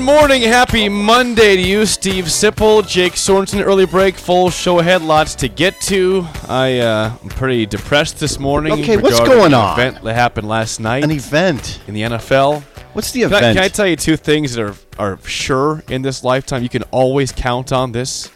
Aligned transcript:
Morning, 0.00 0.42
happy 0.42 0.88
Monday 0.88 1.56
to 1.56 1.62
you, 1.62 1.86
Steve 1.86 2.24
Sipple, 2.26 2.86
Jake 2.86 3.12
Sorensen. 3.14 3.62
Early 3.64 3.86
break, 3.86 4.14
full 4.16 4.50
show 4.50 4.78
ahead, 4.78 5.02
lots 5.02 5.34
to 5.36 5.48
get 5.48 5.78
to. 5.82 6.26
I 6.48 6.78
uh, 6.78 7.16
I'm 7.22 7.28
pretty 7.28 7.66
depressed 7.66 8.18
this 8.18 8.38
morning. 8.38 8.72
Okay, 8.72 8.96
what's 8.96 9.20
going 9.20 9.54
on? 9.54 9.78
Event 9.78 10.02
that 10.02 10.14
happened 10.14 10.48
last 10.48 10.80
night 10.80 11.04
An 11.04 11.10
event. 11.10 11.80
in 11.86 11.94
the 11.94 12.02
NFL. 12.02 12.62
What's 12.92 13.12
the 13.12 13.20
Can 13.22 13.32
I, 13.34 13.38
event? 13.38 13.56
can 13.56 13.64
I 13.64 13.68
tell 13.68 13.86
you 13.86 13.96
two 13.96 14.16
things 14.16 14.54
that 14.54 14.64
are 14.64 14.74
are 14.98 15.18
sure 15.26 15.82
in 15.88 16.02
this 16.02 16.24
lifetime? 16.24 16.62
You 16.62 16.68
can 16.68 16.82
always 16.84 17.32
count 17.32 17.72
on 17.72 17.92
this. 17.92 18.30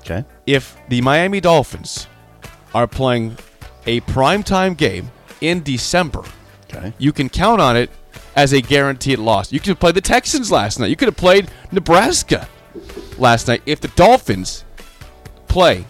okay. 0.00 0.24
if 0.46 0.76
the 0.88 1.00
Miami 1.00 1.40
Dolphins 1.40 2.06
are 2.74 2.86
playing 2.86 3.36
a 3.86 4.00
primetime 4.02 4.76
game 4.76 5.10
in 5.40 5.62
December, 5.62 6.22
Okay. 6.68 6.92
you 6.98 7.12
can 7.12 7.28
count 7.28 7.60
on 7.60 7.76
it 7.76 7.90
as 8.36 8.52
a 8.52 8.60
guaranteed 8.60 9.18
loss. 9.18 9.50
You 9.50 9.58
could 9.58 9.68
have 9.68 9.80
played 9.80 9.94
the 9.94 10.00
Texans 10.00 10.52
last 10.52 10.78
night. 10.78 10.90
You 10.90 10.96
could 10.96 11.08
have 11.08 11.16
played 11.16 11.50
Nebraska 11.72 12.48
last 13.18 13.48
night. 13.48 13.62
If 13.66 13.80
the 13.80 13.88
Dolphins 13.88 14.64
play 15.48 15.86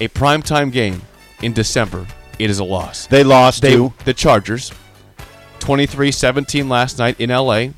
a 0.00 0.08
primetime 0.08 0.70
game 0.70 1.02
in 1.42 1.52
December, 1.54 2.06
it 2.38 2.50
is 2.50 2.58
a 2.58 2.64
loss. 2.64 3.06
They 3.06 3.24
lost 3.24 3.62
They, 3.62 3.72
to 3.72 3.92
the 4.04 4.12
Chargers, 4.12 4.72
23-17 5.60 6.68
last 6.68 6.98
night 6.98 7.18
in 7.18 7.30
LA. 7.30 7.68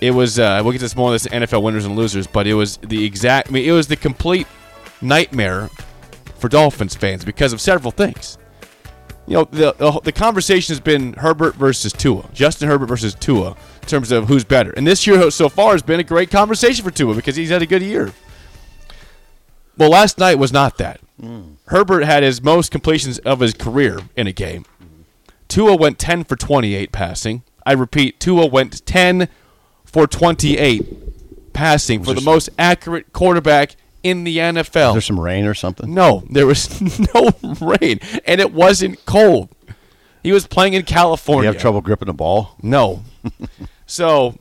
It 0.00 0.10
was 0.10 0.38
uh, 0.38 0.60
we'll 0.62 0.72
get 0.72 0.78
to 0.78 0.84
this 0.84 0.94
more 0.94 1.08
on 1.08 1.14
this 1.14 1.26
NFL 1.26 1.62
winners 1.62 1.86
and 1.86 1.96
losers, 1.96 2.26
but 2.26 2.46
it 2.46 2.54
was 2.54 2.76
the 2.78 3.04
exact 3.04 3.48
I 3.48 3.52
mean 3.52 3.66
it 3.66 3.72
was 3.72 3.88
the 3.88 3.96
complete 3.96 4.46
nightmare 5.00 5.70
for 6.38 6.48
Dolphins 6.48 6.94
fans 6.94 7.24
because 7.24 7.54
of 7.54 7.60
several 7.60 7.90
things. 7.90 8.36
You 9.26 9.34
know, 9.34 9.44
the 9.50 9.72
the, 9.72 10.00
the 10.04 10.12
conversation 10.12 10.72
has 10.72 10.80
been 10.80 11.14
Herbert 11.14 11.54
versus 11.56 11.92
Tua, 11.92 12.28
Justin 12.32 12.68
Herbert 12.68 12.86
versus 12.86 13.14
Tua 13.14 13.56
in 13.82 13.88
terms 13.88 14.12
of 14.12 14.28
who's 14.28 14.44
better. 14.44 14.70
And 14.72 14.86
this 14.86 15.06
year 15.06 15.30
so 15.30 15.48
far 15.48 15.72
has 15.72 15.82
been 15.82 16.00
a 16.00 16.04
great 16.04 16.30
conversation 16.30 16.84
for 16.84 16.90
Tua 16.90 17.14
because 17.14 17.36
he's 17.36 17.50
had 17.50 17.62
a 17.62 17.66
good 17.66 17.82
year. 17.82 18.12
Well, 19.76 19.90
last 19.90 20.18
night 20.18 20.36
was 20.38 20.52
not 20.52 20.78
that. 20.78 21.00
Herbert 21.68 22.04
had 22.04 22.22
his 22.22 22.42
most 22.42 22.70
completions 22.70 23.18
of 23.20 23.40
his 23.40 23.54
career 23.54 24.00
in 24.16 24.26
a 24.26 24.32
game. 24.32 24.64
Tua 25.48 25.76
went 25.76 25.98
10 25.98 26.24
for 26.24 26.36
28 26.36 26.92
passing. 26.92 27.42
I 27.64 27.72
repeat, 27.72 28.20
Tua 28.20 28.46
went 28.46 28.84
10 28.86 29.28
for 29.84 30.06
28 30.06 31.52
passing 31.52 32.02
for 32.04 32.12
the 32.12 32.20
most 32.20 32.50
accurate 32.58 33.12
quarterback 33.12 33.76
in 34.06 34.22
the 34.22 34.36
NFL. 34.38 34.92
There's 34.92 35.04
some 35.04 35.18
rain 35.18 35.46
or 35.46 35.54
something. 35.54 35.92
No, 35.92 36.22
there 36.30 36.46
was 36.46 36.80
no 37.14 37.30
rain, 37.60 37.98
and 38.24 38.40
it 38.40 38.52
wasn't 38.52 39.04
cold. 39.04 39.48
He 40.22 40.30
was 40.30 40.46
playing 40.46 40.74
in 40.74 40.84
California. 40.84 41.50
You 41.50 41.52
have 41.52 41.60
trouble 41.60 41.80
gripping 41.80 42.06
the 42.06 42.14
ball. 42.14 42.56
No. 42.62 43.02
so, 43.86 44.38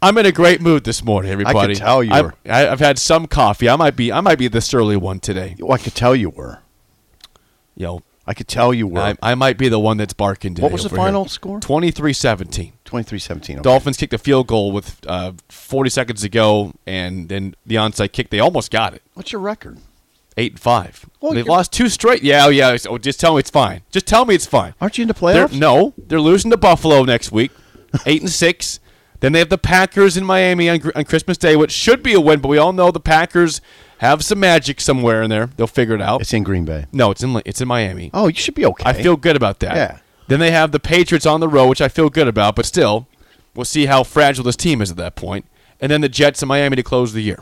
I'm 0.00 0.16
in 0.16 0.24
a 0.24 0.32
great 0.32 0.62
mood 0.62 0.84
this 0.84 1.04
morning, 1.04 1.30
everybody. 1.30 1.58
I 1.58 1.66
could 1.66 1.76
tell 1.76 2.02
you 2.02 2.12
I've, 2.12 2.24
were. 2.24 2.34
I've 2.46 2.80
had 2.80 2.98
some 2.98 3.26
coffee. 3.26 3.68
I 3.68 3.76
might 3.76 3.94
be. 3.94 4.10
I 4.10 4.22
might 4.22 4.38
be 4.38 4.48
the 4.48 4.62
surly 4.62 4.96
one 4.96 5.20
today. 5.20 5.54
Well, 5.58 5.72
I 5.72 5.78
could 5.78 5.94
tell 5.94 6.16
you 6.16 6.30
were. 6.30 6.60
Know, 7.76 8.02
I 8.26 8.34
could 8.34 8.48
tell 8.48 8.72
you 8.72 8.86
were. 8.86 9.00
I, 9.00 9.16
I 9.22 9.34
might 9.34 9.58
be 9.58 9.68
the 9.68 9.78
one 9.78 9.96
that's 9.98 10.14
barking 10.14 10.54
today. 10.54 10.62
What 10.62 10.72
was 10.72 10.82
the 10.82 10.88
over 10.88 10.96
here. 10.96 11.04
final 11.04 11.28
score? 11.28 11.60
23-17. 11.60 12.72
23-17. 12.84 13.42
Okay. 13.42 13.54
Dolphins 13.62 13.96
kicked 13.96 14.14
a 14.14 14.18
field 14.18 14.46
goal 14.46 14.72
with 14.72 15.00
uh, 15.06 15.32
40 15.48 15.90
seconds 15.90 16.22
to 16.22 16.28
go, 16.28 16.72
and 16.86 17.28
then 17.28 17.54
the 17.66 17.74
onside 17.76 18.12
kick. 18.12 18.30
They 18.30 18.40
almost 18.40 18.70
got 18.70 18.94
it. 18.94 19.02
What's 19.14 19.32
your 19.32 19.40
record? 19.40 19.78
Eight 20.36 20.52
and 20.52 20.60
five. 20.60 21.08
Well, 21.20 21.32
They've 21.32 21.46
lost 21.46 21.72
two 21.72 21.88
straight. 21.88 22.22
Yeah, 22.22 22.46
oh, 22.46 22.48
yeah. 22.48 22.76
Oh, 22.88 22.98
just 22.98 23.20
tell 23.20 23.34
me 23.34 23.40
it's 23.40 23.50
fine. 23.50 23.82
Just 23.90 24.06
tell 24.06 24.24
me 24.24 24.34
it's 24.34 24.46
fine. 24.46 24.74
Aren't 24.80 24.98
you 24.98 25.02
in 25.02 25.08
the 25.08 25.14
They're, 25.14 25.46
playoffs? 25.46 25.58
no, 25.58 25.94
they're 25.96 26.20
losing 26.20 26.50
to 26.50 26.56
Buffalo 26.56 27.04
next 27.04 27.30
week, 27.30 27.52
eight 28.06 28.20
and 28.20 28.30
six. 28.30 28.80
Then 29.20 29.32
they 29.32 29.38
have 29.38 29.48
the 29.48 29.58
Packers 29.58 30.16
in 30.16 30.24
Miami 30.24 30.68
on, 30.68 30.80
on 30.96 31.04
Christmas 31.04 31.38
Day, 31.38 31.56
which 31.56 31.70
should 31.70 32.02
be 32.02 32.14
a 32.14 32.20
win. 32.20 32.40
But 32.40 32.48
we 32.48 32.58
all 32.58 32.72
know 32.72 32.90
the 32.90 33.00
Packers 33.00 33.60
have 34.04 34.24
some 34.24 34.40
magic 34.40 34.80
somewhere 34.80 35.22
in 35.22 35.30
there. 35.30 35.46
They'll 35.56 35.66
figure 35.66 35.94
it 35.94 36.00
out. 36.02 36.20
It's 36.20 36.32
in 36.32 36.42
Green 36.44 36.64
Bay. 36.64 36.86
no, 36.92 37.10
it's 37.10 37.22
in 37.22 37.40
it's 37.44 37.60
in 37.60 37.68
Miami. 37.68 38.10
Oh, 38.14 38.28
you 38.28 38.34
should 38.36 38.54
be 38.54 38.64
okay. 38.66 38.84
I 38.86 38.92
feel 38.92 39.16
good 39.16 39.36
about 39.36 39.60
that. 39.60 39.76
Yeah. 39.76 39.98
Then 40.28 40.40
they 40.40 40.50
have 40.52 40.72
the 40.72 40.80
Patriots 40.80 41.26
on 41.26 41.40
the 41.40 41.48
road, 41.48 41.68
which 41.68 41.80
I 41.82 41.88
feel 41.88 42.08
good 42.08 42.28
about. 42.28 42.56
But 42.56 42.64
still, 42.66 43.06
we'll 43.54 43.64
see 43.66 43.86
how 43.86 44.02
fragile 44.04 44.44
this 44.44 44.56
team 44.56 44.80
is 44.80 44.90
at 44.90 44.96
that 44.96 45.16
point. 45.16 45.44
And 45.80 45.90
then 45.92 46.00
the 46.00 46.08
Jets 46.08 46.40
in 46.42 46.48
Miami 46.48 46.76
to 46.76 46.82
close 46.82 47.12
the 47.12 47.20
year. 47.22 47.40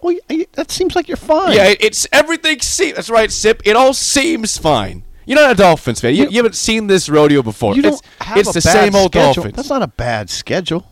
Well, 0.00 0.16
that 0.54 0.70
seems 0.70 0.96
like 0.96 1.08
you're 1.08 1.16
fine. 1.16 1.52
Yeah, 1.54 1.74
it's 1.78 2.06
everything. 2.10 2.58
That's 2.94 3.10
right, 3.10 3.30
Sip. 3.30 3.62
It 3.64 3.76
all 3.76 3.92
seems 3.94 4.56
fine. 4.58 5.04
You're 5.26 5.38
not 5.38 5.52
a 5.52 5.54
Dolphins 5.54 6.00
fan. 6.00 6.14
You, 6.14 6.24
You- 6.24 6.30
you 6.30 6.36
haven't 6.38 6.56
seen 6.56 6.88
this 6.88 7.08
rodeo 7.08 7.42
before. 7.42 7.76
You 7.76 7.82
don't 7.82 7.92
it's 7.94 8.02
have 8.26 8.36
it's 8.38 8.50
a 8.50 8.52
the 8.54 8.60
bad 8.62 8.72
same 8.72 8.94
old 8.96 9.12
schedule. 9.12 9.34
Dolphins. 9.34 9.56
That's 9.56 9.68
not 9.70 9.82
a 9.82 9.86
bad 9.88 10.30
schedule. 10.30 10.86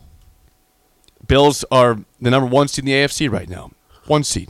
Bills 1.27 1.65
are 1.71 1.99
the 2.21 2.29
number 2.29 2.47
one 2.47 2.67
seed 2.67 2.83
in 2.83 2.87
the 2.87 2.93
AFC 2.93 3.29
right 3.31 3.49
now. 3.49 3.71
One 4.11 4.25
seed. 4.25 4.49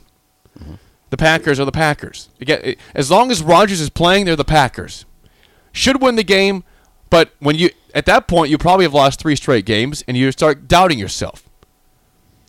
The 1.12 1.18
Packers 1.18 1.60
are 1.60 1.66
the 1.66 1.72
Packers. 1.72 2.30
Again, 2.40 2.76
as 2.96 3.12
long 3.12 3.30
as 3.30 3.44
Rodgers 3.44 3.80
is 3.80 3.92
playing, 3.92 4.26
they're 4.26 4.36
the 4.36 4.44
Packers. 4.44 5.06
Should 5.72 6.02
win 6.02 6.16
the 6.16 6.24
game, 6.24 6.64
but 7.12 7.36
when 7.40 7.56
you 7.58 7.70
at 7.94 8.08
that 8.08 8.28
point 8.28 8.50
you 8.50 8.58
probably 8.58 8.86
have 8.86 8.94
lost 8.96 9.20
three 9.20 9.36
straight 9.36 9.66
games, 9.66 10.04
and 10.08 10.18
you 10.18 10.32
start 10.32 10.68
doubting 10.68 10.98
yourself. 10.98 11.48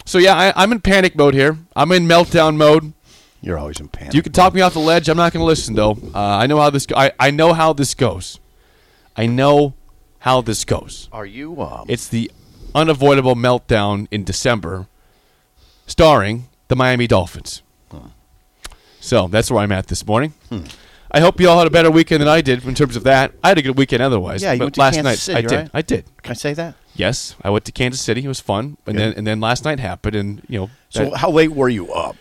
So 0.06 0.16
yeah, 0.16 0.34
I, 0.34 0.52
I'm 0.56 0.72
in 0.72 0.80
panic 0.80 1.14
mode 1.14 1.34
here. 1.34 1.58
I'm 1.76 1.92
in 1.92 2.06
meltdown 2.06 2.56
mode. 2.56 2.94
You're 3.42 3.58
always 3.58 3.78
in 3.78 3.88
panic. 3.88 4.14
You 4.14 4.22
can 4.22 4.32
talk 4.32 4.54
me 4.54 4.62
off 4.62 4.72
the 4.72 4.78
ledge. 4.80 5.10
I'm 5.10 5.16
not 5.18 5.34
going 5.34 5.42
to 5.42 5.46
listen 5.46 5.74
though. 5.74 5.98
Uh, 6.14 6.18
I 6.18 6.46
know 6.46 6.58
how 6.58 6.70
this. 6.70 6.86
Go- 6.86 6.96
I 6.96 7.12
I 7.20 7.30
know 7.30 7.52
how 7.52 7.74
this 7.74 7.94
goes. 7.94 8.40
I 9.16 9.26
know 9.26 9.74
how 10.20 10.40
this 10.40 10.64
goes. 10.64 11.10
Are 11.12 11.26
you? 11.26 11.60
Um, 11.60 11.84
It's 11.88 12.08
the 12.08 12.30
unavoidable 12.74 13.34
meltdown 13.36 14.06
in 14.10 14.24
December, 14.24 14.86
starring 15.86 16.48
the 16.72 16.76
Miami 16.76 17.06
Dolphins. 17.06 17.62
So 19.00 19.26
that's 19.28 19.50
where 19.50 19.60
I'm 19.62 19.72
at 19.72 19.88
this 19.88 20.06
morning. 20.06 20.32
Hmm. 20.48 20.62
I 21.10 21.20
hope 21.20 21.38
you 21.38 21.50
all 21.50 21.58
had 21.58 21.66
a 21.66 21.70
better 21.70 21.90
weekend 21.90 22.22
than 22.22 22.28
I 22.28 22.40
did 22.40 22.64
in 22.64 22.74
terms 22.74 22.96
of 22.96 23.04
that. 23.04 23.32
I 23.44 23.48
had 23.48 23.58
a 23.58 23.62
good 23.62 23.76
weekend 23.76 24.02
otherwise. 24.02 24.42
Yeah, 24.42 24.52
you 24.52 24.60
but 24.60 24.64
went 24.66 24.74
to 24.76 24.80
last 24.80 24.94
Kansas 24.94 25.04
night 25.10 25.18
City, 25.18 25.38
I 25.38 25.42
did. 25.42 25.56
right? 25.58 25.70
I 25.74 25.82
did. 25.82 26.04
Can 26.22 26.30
I 26.30 26.34
say 26.34 26.54
that? 26.54 26.74
Yes, 26.94 27.36
I 27.42 27.50
went 27.50 27.66
to 27.66 27.72
Kansas 27.72 28.00
City. 28.00 28.24
It 28.24 28.28
was 28.28 28.40
fun, 28.40 28.78
and 28.86 28.98
then 28.98 29.12
and 29.18 29.26
then 29.26 29.38
last 29.38 29.66
night 29.66 29.80
happened, 29.80 30.16
and 30.16 30.42
you 30.48 30.60
know, 30.60 30.70
So 30.88 31.14
how 31.14 31.30
late 31.30 31.52
were 31.52 31.68
you 31.68 31.92
up? 31.92 32.16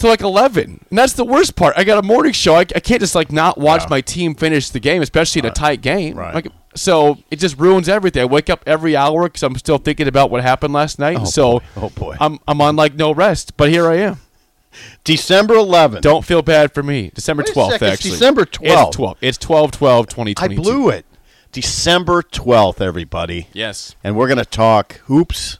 To 0.00 0.08
like 0.08 0.20
eleven, 0.22 0.84
and 0.90 0.98
that's 0.98 1.12
the 1.14 1.24
worst 1.24 1.56
part. 1.56 1.74
I 1.76 1.84
got 1.84 1.98
a 2.02 2.06
morning 2.06 2.32
show. 2.32 2.54
I, 2.54 2.60
I 2.60 2.64
can't 2.80 3.00
just 3.00 3.14
like 3.14 3.32
not 3.32 3.58
watch 3.58 3.82
Yeah. 3.82 3.88
my 3.90 4.00
team 4.00 4.34
finish 4.34 4.70
the 4.70 4.80
game, 4.80 5.02
especially 5.02 5.40
in 5.40 5.46
a 5.46 5.50
tight 5.50 5.80
game. 5.80 6.16
Right. 6.16 6.34
Like, 6.34 6.48
so 6.74 7.18
it 7.30 7.36
just 7.40 7.58
ruins 7.58 7.88
everything. 7.88 8.22
I 8.22 8.26
wake 8.26 8.48
up 8.50 8.62
every 8.66 8.94
hour 8.96 9.24
because 9.24 9.42
I'm 9.42 9.56
still 9.56 9.78
thinking 9.78 10.06
about 10.06 10.30
what 10.30 10.42
happened 10.42 10.72
last 10.74 10.98
night. 10.98 11.18
Oh, 11.20 11.24
so 11.24 11.58
boy. 11.60 11.64
Oh, 11.76 11.88
boy. 11.90 12.16
I'm 12.20 12.38
I'm 12.46 12.60
on 12.60 12.76
like 12.76 12.94
no 12.94 13.12
rest. 13.12 13.56
But 13.56 13.70
here 13.70 13.88
I 13.88 13.96
am. 13.96 14.20
December 15.04 15.54
11th. 15.54 16.02
Don't 16.02 16.24
feel 16.24 16.42
bad 16.42 16.72
for 16.72 16.82
me. 16.82 17.10
December 17.14 17.42
Wait 17.42 17.50
a 17.50 17.58
12th, 17.58 17.70
second, 17.70 17.86
it's 17.88 17.94
actually. 17.94 18.10
December 18.10 18.44
12th. 18.44 18.86
It's 18.88 18.96
12. 18.96 19.18
It's 19.22 19.38
12 19.38 19.70
12 19.72 20.34
I 20.38 20.48
blew 20.48 20.88
it. 20.90 21.06
December 21.52 22.22
12th, 22.22 22.80
everybody. 22.80 23.48
Yes. 23.52 23.96
And 24.04 24.14
we're 24.16 24.28
going 24.28 24.38
to 24.38 24.44
talk 24.44 24.98
hoops. 25.06 25.58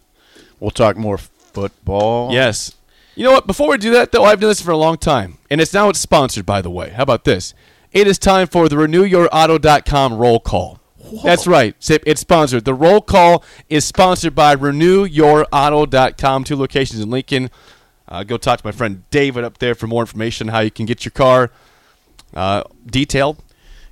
We'll 0.61 0.71
talk 0.71 0.97
more 0.97 1.19
football. 1.19 2.33
Yes. 2.33 2.75
You 3.19 3.25
know 3.25 3.33
what? 3.33 3.49
Before 3.49 3.69
we 3.71 3.79
do 3.79 3.91
that, 3.91 4.13
though, 4.13 4.23
I've 4.23 4.39
done 4.39 4.49
this 4.49 4.61
for 4.61 4.71
a 4.71 4.77
long 4.77 4.97
time, 4.97 5.39
and 5.51 5.61
it's 5.61 5.75
now 5.75 5.89
it's 5.89 5.99
sponsored. 5.99 6.47
By 6.47 6.63
the 6.63 6.71
way, 6.71 6.91
how 6.91 7.03
about 7.03 7.25
this? 7.25 7.53
It 7.91 8.07
is 8.07 8.17
time 8.17 8.47
for 8.47 8.69
the 8.69 8.77
RenewYourAuto.com 8.77 10.15
roll 10.15 10.39
call. 10.39 10.79
That's 11.25 11.45
right. 11.49 11.75
Sip, 11.81 12.05
It's 12.07 12.21
sponsored. 12.21 12.65
The 12.65 12.75
roll 12.75 13.01
call 13.01 13.43
is 13.69 13.85
sponsored 13.85 14.37
by 14.37 14.55
RenewYourAuto.com. 14.55 16.45
Two 16.45 16.55
locations 16.55 17.01
in 17.01 17.11
Lincoln. 17.11 17.51
Uh, 18.07 18.23
go 18.23 18.37
talk 18.37 18.61
to 18.61 18.65
my 18.67 18.71
friend 18.71 19.03
David 19.11 19.43
up 19.43 19.59
there 19.59 19.75
for 19.75 19.89
more 19.89 20.03
information 20.03 20.49
on 20.49 20.55
how 20.55 20.61
you 20.61 20.71
can 20.71 20.87
get 20.87 21.05
your 21.05 21.11
car 21.11 21.51
uh, 22.35 22.63
detailed, 22.87 23.43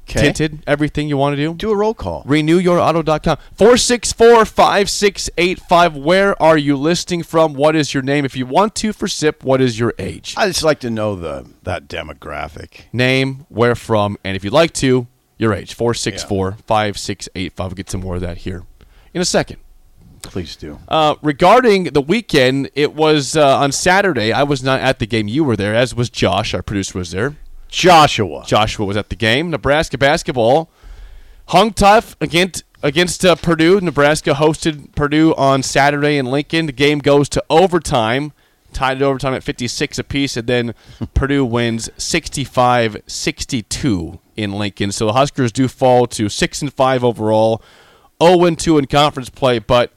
'Kay. 0.07 0.21
tinted, 0.21 0.63
everything 0.67 1.09
you 1.09 1.17
want 1.17 1.37
to 1.37 1.43
do. 1.43 1.55
Do 1.55 1.71
a 1.71 1.77
roll 1.77 1.95
call. 1.95 2.25
RenewYourAuto.com. 2.25 3.39
464 3.55 4.45
5685. 4.45 5.97
Where 5.97 6.41
are 6.41 6.57
you 6.57 6.77
listing 6.77 7.23
from? 7.23 7.55
What 7.55 7.77
is 7.77 7.93
your 7.93 8.03
name? 8.03 8.25
If 8.25 8.37
you 8.37 8.47
want 8.47 8.75
to 8.77 8.93
for 8.93 9.09
SIP, 9.09 9.43
what 9.45 9.61
is 9.61 9.79
your 9.79 9.95
age? 9.99 10.35
I 10.37 10.47
just 10.49 10.63
like 10.63 10.81
to 10.81 10.91
know 10.91 11.17
the 11.17 11.47
that 11.65 11.89
demographic. 11.89 12.83
Name, 12.93 13.47
where 13.49 13.75
from, 13.75 14.17
and 14.25 14.37
if 14.37 14.45
you'd 14.45 14.53
like 14.53 14.73
to, 14.75 15.07
your 15.39 15.53
age. 15.53 15.75
464 15.75 16.53
5685. 16.67 17.59
We'll 17.59 17.75
get 17.75 17.91
some 17.91 18.01
more 18.01 18.15
of 18.15 18.21
that 18.23 18.39
here 18.39 18.65
in 19.13 19.21
a 19.21 19.25
second. 19.25 19.59
Please 20.23 20.57
do. 20.57 20.79
Uh, 20.89 21.15
regarding 21.23 21.85
the 21.85 22.01
weekend, 22.01 22.71
it 22.75 22.95
was 22.95 23.37
uh, 23.37 23.59
on 23.59 23.71
Saturday. 23.71 24.33
I 24.33 24.43
was 24.43 24.63
not 24.63 24.81
at 24.81 24.99
the 24.99 25.07
game. 25.07 25.29
You 25.29 25.45
were 25.45 25.57
there, 25.57 25.75
as 25.75 25.95
was 25.95 26.11
Josh. 26.11 26.53
Our 26.53 26.63
producer 26.63 26.99
was 26.99 27.13
there. 27.13 27.37
Joshua. 27.77 28.43
Joshua 28.47 28.87
was 28.87 28.97
at 28.97 29.11
the 29.11 29.17
game. 29.17 29.51
Nebraska 29.51 29.99
basketball 29.99 30.71
hung 31.49 31.75
tough 31.75 32.17
against 32.23 32.65
against 32.83 33.23
uh, 33.23 33.35
Purdue. 33.35 33.83
Nebraska 33.83 34.31
hosted 34.31 34.95
Purdue 34.95 35.35
on 35.35 35.63
Saturday 35.63 36.17
in 36.17 36.25
Lincoln. 36.25 36.65
The 36.65 36.73
game 36.73 37.01
goes 37.01 37.29
to 37.29 37.45
overtime, 37.51 38.33
tied 38.73 38.97
at 38.97 39.03
overtime 39.03 39.35
at 39.35 39.45
56 39.45 39.99
apiece, 39.99 40.39
and 40.39 40.47
then 40.47 40.75
Purdue 41.15 41.45
wins 41.45 41.91
65-62 41.99 44.21
in 44.37 44.53
Lincoln. 44.53 44.91
So 44.91 45.05
the 45.05 45.13
Huskers 45.13 45.53
do 45.53 45.69
fall 45.69 46.07
to 46.07 46.31
six 46.31 46.63
and 46.63 46.73
five 46.73 47.05
overall, 47.05 47.61
0 48.23 48.47
and 48.47 48.59
two 48.59 48.79
in 48.79 48.87
conference 48.87 49.29
play, 49.29 49.59
but. 49.59 49.93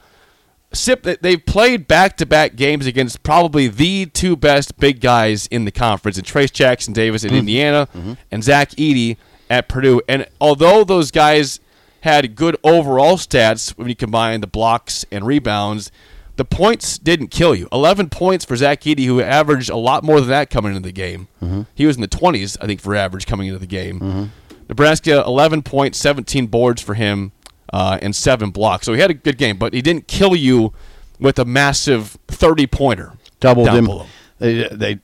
Sip, 0.72 1.04
they- 1.04 1.18
they've 1.20 1.44
played 1.44 1.88
back-to-back 1.88 2.56
games 2.56 2.86
against 2.86 3.24
probably 3.24 3.68
the 3.68 4.06
two 4.06 4.36
best 4.36 4.78
big 4.78 5.02
guys 5.02 5.48
in 5.48 5.66
the 5.66 5.72
conference, 5.72 6.18
and 6.18 6.28
Trayce 6.28 6.52
Jackson 6.52 6.94
Davis 6.94 7.24
in 7.24 7.30
mm-hmm. 7.30 7.40
Indiana, 7.40 7.88
mm-hmm. 7.96 8.14
and 8.32 8.44
Zach 8.44 8.72
Edey 8.72 9.18
at 9.50 9.68
Purdue. 9.68 10.02
And 10.08 10.28
although 10.40 10.84
those 10.84 11.10
guys 11.12 11.60
had 12.02 12.36
good 12.36 12.56
overall 12.64 13.18
stats 13.18 13.72
when 13.72 13.90
you 13.90 13.96
combine 13.96 14.42
the 14.42 14.48
blocks 14.48 15.06
and 15.12 15.26
rebounds, 15.26 15.92
the 16.36 16.46
points 16.46 16.98
didn't 16.98 17.28
kill 17.28 17.54
you. 17.54 17.68
Eleven 17.72 18.08
points 18.08 18.46
for 18.46 18.56
Zach 18.56 18.82
Edey, 18.82 19.06
who 19.06 19.22
averaged 19.22 19.70
a 19.70 19.76
lot 19.76 20.04
more 20.04 20.22
than 20.22 20.30
that 20.30 20.50
coming 20.50 20.76
into 20.76 20.88
the 20.88 20.94
game. 20.94 21.28
Mm-hmm. 21.44 21.64
He 21.76 21.86
was 21.86 21.98
in 21.98 22.02
the 22.02 22.08
twenties, 22.08 22.58
I 22.62 22.68
think, 22.68 22.80
for 22.80 22.96
average 22.96 23.26
coming 23.26 23.48
into 23.48 23.60
the 23.60 23.68
game. 23.68 24.32
Nebraska, 24.70 25.24
11 25.26 25.64
points, 25.64 25.98
17 25.98 26.46
boards 26.46 26.80
for 26.80 26.94
him, 26.94 27.32
uh, 27.72 27.98
and 28.02 28.16
seven 28.16 28.52
blocks. 28.52 28.86
So 28.86 28.94
he 28.94 29.00
had 29.00 29.12
a 29.12 29.16
good 29.16 29.38
game, 29.38 29.58
but 29.58 29.74
he 29.74 29.82
didn't 29.82 30.08
kill 30.08 30.36
you 30.36 30.74
with 31.20 31.40
a 31.40 31.46
massive 31.46 32.18
30 32.28 32.68
pointer. 32.68 33.14
doubled 33.40 33.70
him. 33.70 33.86
below. 33.86 34.06
They, 34.40 34.68
they 34.70 35.00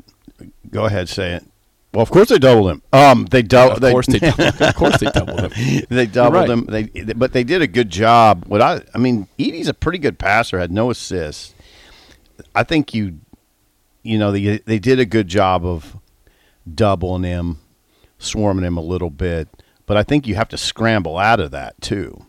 go 0.70 0.86
ahead 0.86 1.10
say 1.10 1.34
it. 1.34 1.46
Well, 1.94 2.04
of 2.04 2.12
course 2.12 2.28
they 2.28 2.40
doubled 2.40 2.72
him. 2.72 2.82
Um, 2.92 3.26
they 3.26 3.42
doubled. 3.42 3.82
Of 3.82 3.92
course 3.92 4.08
they 4.08 4.20
doubled. 4.20 4.62
of 4.62 4.76
course 4.76 5.00
they 5.00 5.10
doubled 5.12 5.52
him. 5.52 5.86
they 5.90 6.06
doubled 6.06 6.34
right. 6.34 6.50
him. 6.50 6.66
They, 6.66 7.14
but 7.14 7.32
they 7.32 7.46
did 7.46 7.62
a 7.62 7.68
good 7.68 7.90
job. 7.90 8.44
What 8.48 8.62
I, 8.62 8.82
I 8.94 8.98
mean, 8.98 9.30
Edey's 9.40 9.70
a 9.70 9.74
pretty 9.74 9.98
good 9.98 10.20
passer. 10.20 10.60
Had 10.60 10.74
no 10.74 10.90
assists. 10.90 11.54
I 12.54 12.64
think 12.64 12.94
you, 12.94 13.20
you 14.04 14.18
know, 14.18 14.34
they 14.34 14.58
they 14.58 14.78
did 14.78 15.00
a 15.00 15.06
good 15.06 15.30
job 15.30 15.66
of 15.66 15.96
doubling 16.74 17.24
him, 17.24 17.60
swarming 18.20 18.66
him 18.66 18.76
a 18.76 18.82
little 18.82 19.10
bit. 19.10 19.48
But 19.86 19.96
I 19.96 20.04
think 20.04 20.28
you 20.28 20.36
have 20.36 20.50
to 20.50 20.58
scramble 20.58 21.18
out 21.18 21.40
of 21.40 21.52
that 21.52 21.80
too, 21.80 22.26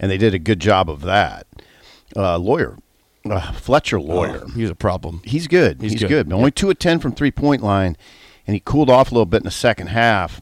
and 0.00 0.10
they 0.10 0.18
did 0.18 0.34
a 0.34 0.38
good 0.38 0.60
job 0.60 0.88
of 0.90 1.02
that. 1.02 1.46
Uh, 2.16 2.38
Loyer, 2.38 2.78
uh, 3.28 3.52
Fletcher 3.52 4.00
Loyer 4.00 4.42
Oh, 4.44 4.48
he's 4.48 4.70
a 4.70 4.74
problem. 4.74 5.20
he's 5.24 5.46
good. 5.46 5.80
He's 5.82 5.92
He's, 5.92 6.00
good. 6.02 6.28
good. 6.28 6.32
Only 6.32 6.50
two 6.50 6.70
of 6.70 6.78
ten 6.78 6.98
from 7.00 7.12
three 7.12 7.30
point 7.30 7.62
line, 7.62 7.96
and 8.46 8.54
he 8.54 8.60
cooled 8.60 8.88
off 8.90 9.10
a 9.10 9.14
little 9.14 9.26
bit 9.26 9.38
in 9.38 9.44
the 9.44 9.50
second 9.50 9.88
half, 9.88 10.40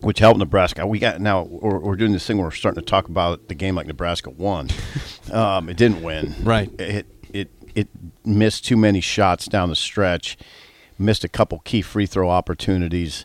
which 0.00 0.18
helped 0.18 0.38
Nebraska. 0.38 0.86
We 0.86 0.98
got 0.98 1.20
now 1.20 1.42
we're, 1.44 1.78
we're 1.78 1.96
doing 1.96 2.12
this 2.12 2.26
thing 2.26 2.36
where 2.36 2.46
we're 2.46 2.50
starting 2.52 2.82
to 2.82 2.86
talk 2.86 3.08
about 3.08 3.48
the 3.48 3.54
game 3.54 3.74
like 3.74 3.86
Nebraska 3.86 4.30
won. 4.30 4.68
um, 5.32 5.68
it 5.68 5.76
didn't 5.76 6.02
win. 6.02 6.34
Right. 6.42 6.70
It 6.78 7.06
it 7.32 7.50
it 7.74 7.88
missed 8.24 8.66
too 8.66 8.76
many 8.76 9.00
shots 9.00 9.46
down 9.46 9.68
the 9.70 9.76
stretch. 9.76 10.36
Missed 10.98 11.24
a 11.24 11.28
couple 11.28 11.58
key 11.60 11.80
free 11.80 12.04
throw 12.04 12.28
opportunities. 12.28 13.24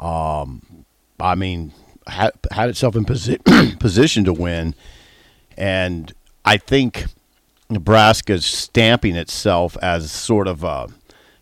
Um, 0.00 0.84
I 1.20 1.34
mean, 1.36 1.72
had, 2.08 2.32
had 2.50 2.68
itself 2.70 2.96
in 2.96 3.04
posi- 3.04 3.78
position 3.80 4.24
to 4.24 4.32
win, 4.32 4.74
and 5.56 6.12
I 6.44 6.56
think 6.56 7.04
Nebraska's 7.70 8.44
stamping 8.46 9.16
itself 9.16 9.76
as 9.82 10.10
sort 10.10 10.48
of 10.48 10.64
a 10.64 10.88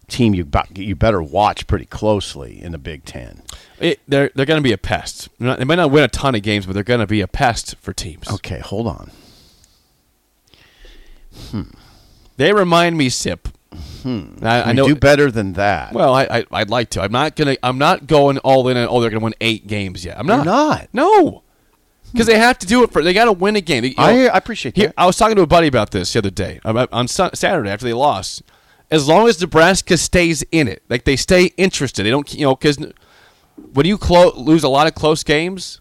team 0.09 0.35
you 0.35 0.49
you 0.75 0.95
better 0.95 1.21
watch 1.23 1.67
pretty 1.67 1.85
closely 1.85 2.63
in 2.63 2.73
the 2.73 2.79
Big 2.79 3.05
Ten. 3.05 3.43
It, 3.81 4.01
they're 4.07 4.31
they're 4.35 4.47
going 4.47 4.61
to 4.61 4.65
be 4.65 4.73
a 4.73 4.79
pest. 4.79 5.29
Not- 5.39 5.59
they 5.59 5.65
might 5.65 5.75
not 5.77 5.91
win 5.91 6.05
a 6.05 6.09
ton 6.09 6.35
of 6.35 6.43
games, 6.43 6.67
but 6.67 6.73
they're 6.75 6.83
going 6.85 7.01
to 7.01 7.07
be 7.07 7.21
a 7.21 7.29
pest 7.29 7.77
for 7.81 7.93
teams. 7.93 8.31
Okay, 8.31 8.59
hold 8.61 8.87
on. 8.87 9.11
Hmm. 11.50 11.62
They 12.37 12.52
remind 12.52 12.97
me, 12.97 13.09
Sip. 13.09 13.49
Hmm. 14.07 14.37
I, 14.41 14.63
I 14.63 14.73
know. 14.73 14.87
do 14.87 14.95
better 14.95 15.33
than 15.33 15.55
that. 15.55 15.93
Well, 15.93 16.15
I, 16.15 16.29
I 16.31 16.45
I'd 16.53 16.71
like 16.71 16.91
to. 16.91 17.03
I'm 17.03 17.11
not 17.11 17.35
gonna. 17.35 17.57
I'm 17.61 17.77
not 17.79 18.07
going 18.07 18.39
all 18.39 18.69
in. 18.69 18.77
And, 18.77 18.89
oh, 18.89 19.01
they're 19.01 19.11
gonna 19.11 19.25
win 19.25 19.35
eight 19.41 19.67
games 19.67 20.05
yet. 20.05 20.17
I'm 20.17 20.27
not. 20.29 20.37
You're 20.37 20.45
not. 20.45 20.89
No, 20.93 21.43
because 22.13 22.29
they 22.29 22.39
have 22.39 22.57
to 22.61 22.69
do 22.69 22.85
it 22.85 22.93
for. 22.93 23.03
They 23.03 23.13
got 23.13 23.25
to 23.25 23.33
win 23.33 23.57
a 23.57 23.61
game. 23.61 23.83
You 23.83 23.95
I, 23.99 24.15
know, 24.15 24.27
I 24.29 24.39
appreciate 24.39 24.77
Here, 24.77 24.87
that. 24.87 24.95
I 24.97 25.07
was 25.07 25.17
talking 25.17 25.35
to 25.35 25.43
a 25.43 25.47
buddy 25.49 25.67
about 25.67 25.91
this 25.91 26.13
the 26.13 26.21
other 26.21 26.31
day 26.31 26.61
about- 26.65 26.93
on 26.93 27.09
Saturday 27.09 27.69
after 27.69 27.85
they 27.85 27.93
lost. 27.93 28.43
As 28.93 29.09
long 29.09 29.27
as 29.27 29.41
Nebraska 29.41 29.97
stays 29.97 30.45
in 30.53 30.69
it, 30.69 30.85
like 30.89 31.03
they 31.03 31.17
stay 31.17 31.47
interested, 31.57 32.05
they 32.05 32.11
don't, 32.11 32.33
you 32.33 32.47
know, 32.47 32.55
because 32.55 32.79
when 33.73 33.85
you 33.87 33.99
clo- 33.99 34.33
lose 34.37 34.63
a 34.63 34.69
lot 34.69 34.87
of 34.87 34.95
close 34.95 35.25
games, 35.25 35.81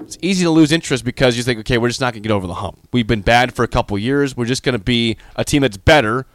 it's 0.00 0.18
easy 0.20 0.44
to 0.44 0.50
lose 0.50 0.70
interest 0.70 1.02
because 1.02 1.38
you 1.38 1.42
think, 1.42 1.60
okay, 1.60 1.78
we're 1.78 1.88
just 1.88 2.02
not 2.02 2.12
going 2.12 2.22
to 2.22 2.28
get 2.28 2.34
over 2.34 2.46
the 2.46 2.52
hump. 2.56 2.78
We've 2.92 3.06
been 3.06 3.22
bad 3.22 3.54
for 3.54 3.62
a 3.62 3.68
couple 3.68 3.96
years. 3.98 4.36
We're 4.36 4.44
just 4.44 4.62
going 4.62 4.74
to 4.74 4.84
be 4.84 5.16
a 5.34 5.46
team 5.46 5.62
that's 5.62 5.78
better, 5.78 6.26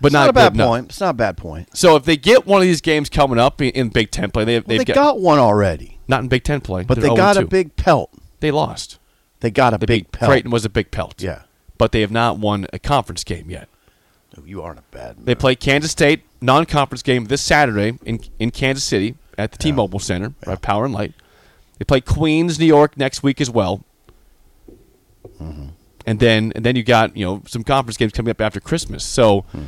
but 0.00 0.06
it's 0.08 0.12
not, 0.12 0.20
not, 0.22 0.30
a 0.30 0.32
bad 0.32 0.54
enough. 0.54 0.66
point. 0.68 0.86
It's 0.90 1.00
not 1.00 1.10
a 1.10 1.14
bad 1.14 1.36
point. 1.36 1.76
So 1.76 1.96
if 1.96 2.04
they 2.04 2.16
get 2.16 2.46
one 2.46 2.60
of 2.60 2.66
these 2.66 2.80
games 2.80 3.08
coming 3.08 3.38
up 3.38 3.60
in, 3.60 3.70
in 3.70 3.88
Big 3.90 4.10
Ten 4.10 4.30
play, 4.30 4.44
they, 4.44 4.54
Well, 4.58 4.64
they've 4.66 4.78
they 4.78 4.84
got, 4.84 4.94
got 4.94 5.20
one 5.20 5.38
already, 5.38 5.98
not 6.08 6.20
in 6.22 6.28
Big 6.28 6.44
Ten 6.44 6.60
play, 6.60 6.84
but 6.84 7.00
they 7.00 7.08
got 7.08 7.36
a 7.36 7.42
0-2. 7.42 7.48
big 7.48 7.76
pelt. 7.76 8.10
They 8.40 8.50
lost. 8.50 8.98
They 9.40 9.50
got 9.50 9.74
a 9.74 9.78
They 9.78 9.86
big 9.86 10.12
pelt. 10.12 10.30
Creighton 10.30 10.50
was 10.50 10.64
a 10.64 10.68
big 10.70 10.90
pelt. 10.90 11.22
Yeah. 11.22 11.42
but 11.78 11.92
they 11.92 12.00
have 12.02 12.10
not 12.10 12.38
won 12.38 12.66
a 12.72 12.78
conference 12.78 13.24
game 13.24 13.50
yet. 13.50 13.68
Oh, 14.38 14.42
you 14.44 14.62
aren't 14.62 14.78
a 14.78 14.82
bad. 14.90 15.16
They 15.24 15.34
play 15.34 15.54
Kansas 15.56 15.90
State 15.90 16.22
non-conference 16.40 17.02
game 17.02 17.24
this 17.26 17.42
Saturday 17.42 17.98
in 18.06 18.20
in 18.38 18.50
Kansas 18.50 18.84
City 18.84 19.16
at 19.36 19.52
the 19.52 19.58
T-Mobile 19.58 19.98
Center, 19.98 20.32
right? 20.46 20.60
Power 20.60 20.84
and 20.84 20.94
Light. 20.94 21.12
They 21.78 21.84
play 21.84 22.00
Queens, 22.00 22.58
New 22.58 22.66
York 22.66 22.96
next 22.96 23.22
week 23.22 23.40
as 23.40 23.50
well. 23.50 23.82
Mm-hmm. 25.40 25.66
And 26.06 26.20
then 26.20 26.52
and 26.54 26.64
then 26.64 26.76
you 26.76 26.82
got 26.82 27.16
you 27.16 27.24
know 27.24 27.42
some 27.46 27.62
conference 27.64 27.96
games 27.96 28.12
coming 28.12 28.30
up 28.30 28.40
after 28.40 28.60
Christmas. 28.60 29.04
So, 29.04 29.42
Hmm. 29.52 29.64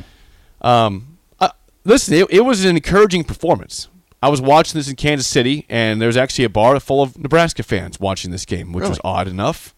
Um, 0.63 1.17
uh, 1.39 1.49
listen, 1.83 2.13
it, 2.13 2.27
it 2.29 2.41
was 2.41 2.63
an 2.65 2.75
encouraging 2.75 3.23
performance. 3.23 3.87
I 4.21 4.29
was 4.29 4.41
watching 4.41 4.79
this 4.79 4.87
in 4.89 4.95
Kansas 4.95 5.27
City, 5.27 5.65
and 5.69 5.99
there 6.01 6.07
was 6.07 6.15
actually 6.15 6.45
a 6.45 6.49
bar 6.49 6.79
full 6.79 7.01
of 7.01 7.17
Nebraska 7.19 7.61
fans 7.63 7.99
watching 7.99 8.31
this 8.31 8.45
game, 8.45 8.71
which 8.71 8.87
was 8.87 8.99
odd 9.03 9.27
enough 9.27 9.75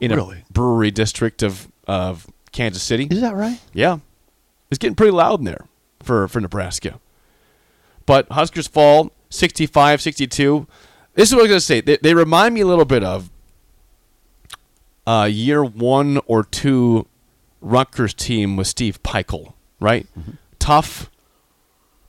in 0.00 0.12
Really? 0.12 0.44
a 0.48 0.52
brewery 0.52 0.90
district 0.90 1.42
of 1.42 1.68
of 1.86 2.26
Kansas 2.52 2.82
City. 2.82 3.06
Is 3.10 3.20
that 3.20 3.34
right? 3.36 3.58
Yeah. 3.72 3.98
It's 4.70 4.78
getting 4.78 4.94
pretty 4.96 5.12
loud 5.12 5.38
in 5.38 5.44
there 5.46 5.66
for, 6.02 6.28
for 6.28 6.40
Nebraska. 6.40 7.00
But 8.04 8.26
Huskers 8.30 8.66
fall 8.66 9.12
65 9.30 10.02
62. 10.02 10.66
This 11.14 11.28
is 11.30 11.34
what 11.34 11.40
I 11.40 11.42
was 11.44 11.48
going 11.48 11.56
to 11.58 11.64
say. 11.64 11.80
They, 11.80 11.96
they 12.02 12.14
remind 12.14 12.54
me 12.54 12.60
a 12.60 12.66
little 12.66 12.84
bit 12.84 13.02
of 13.02 13.30
uh, 15.06 15.28
year 15.30 15.64
one 15.64 16.20
or 16.26 16.42
two 16.44 17.06
Rutgers 17.60 18.12
team 18.14 18.56
with 18.56 18.66
Steve 18.66 19.02
Pikiell, 19.02 19.54
right? 19.80 20.06
Mm-hmm. 20.18 20.32
Tough, 20.58 21.10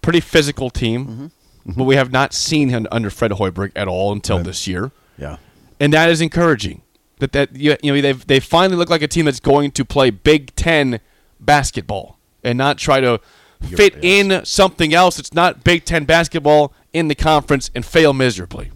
pretty 0.01 0.19
physical 0.19 0.69
team, 0.69 1.05
mm-hmm. 1.05 1.27
but 1.65 1.71
mm-hmm. 1.73 1.85
we 1.85 1.95
have 1.95 2.11
not 2.11 2.33
seen 2.33 2.69
him 2.69 2.87
under 2.91 3.09
Fred 3.09 3.31
Hoiberg 3.31 3.71
at 3.75 3.87
all 3.87 4.11
until 4.11 4.39
this 4.39 4.67
year 4.67 4.91
Yeah. 5.17 5.37
and 5.79 5.93
that 5.93 6.09
is 6.09 6.21
encouraging. 6.21 6.81
That 7.19 7.33
that 7.33 7.55
you, 7.55 7.75
you 7.83 7.93
know 7.93 8.01
they 8.01 8.13
they 8.13 8.39
finally 8.39 8.77
look 8.77 8.89
like 8.89 9.01
a 9.01 9.07
team 9.07 9.25
that's 9.25 9.41
going 9.41 9.71
to 9.71 9.83
play 9.83 10.09
Big 10.09 10.55
Ten 10.55 11.01
basketball 11.39 12.17
and 12.43 12.57
not 12.57 12.77
try 12.77 13.01
to 13.01 13.19
fit 13.61 13.95
in 14.01 14.45
something 14.45 14.93
else. 14.93 15.19
It's 15.19 15.33
not 15.33 15.63
Big 15.65 15.83
Ten 15.83 16.05
basketball 16.05 16.73
in 16.93 17.09
the 17.09 17.15
conference 17.15 17.69
and 17.75 17.85
fail 17.85 18.13
miserably. 18.13 18.71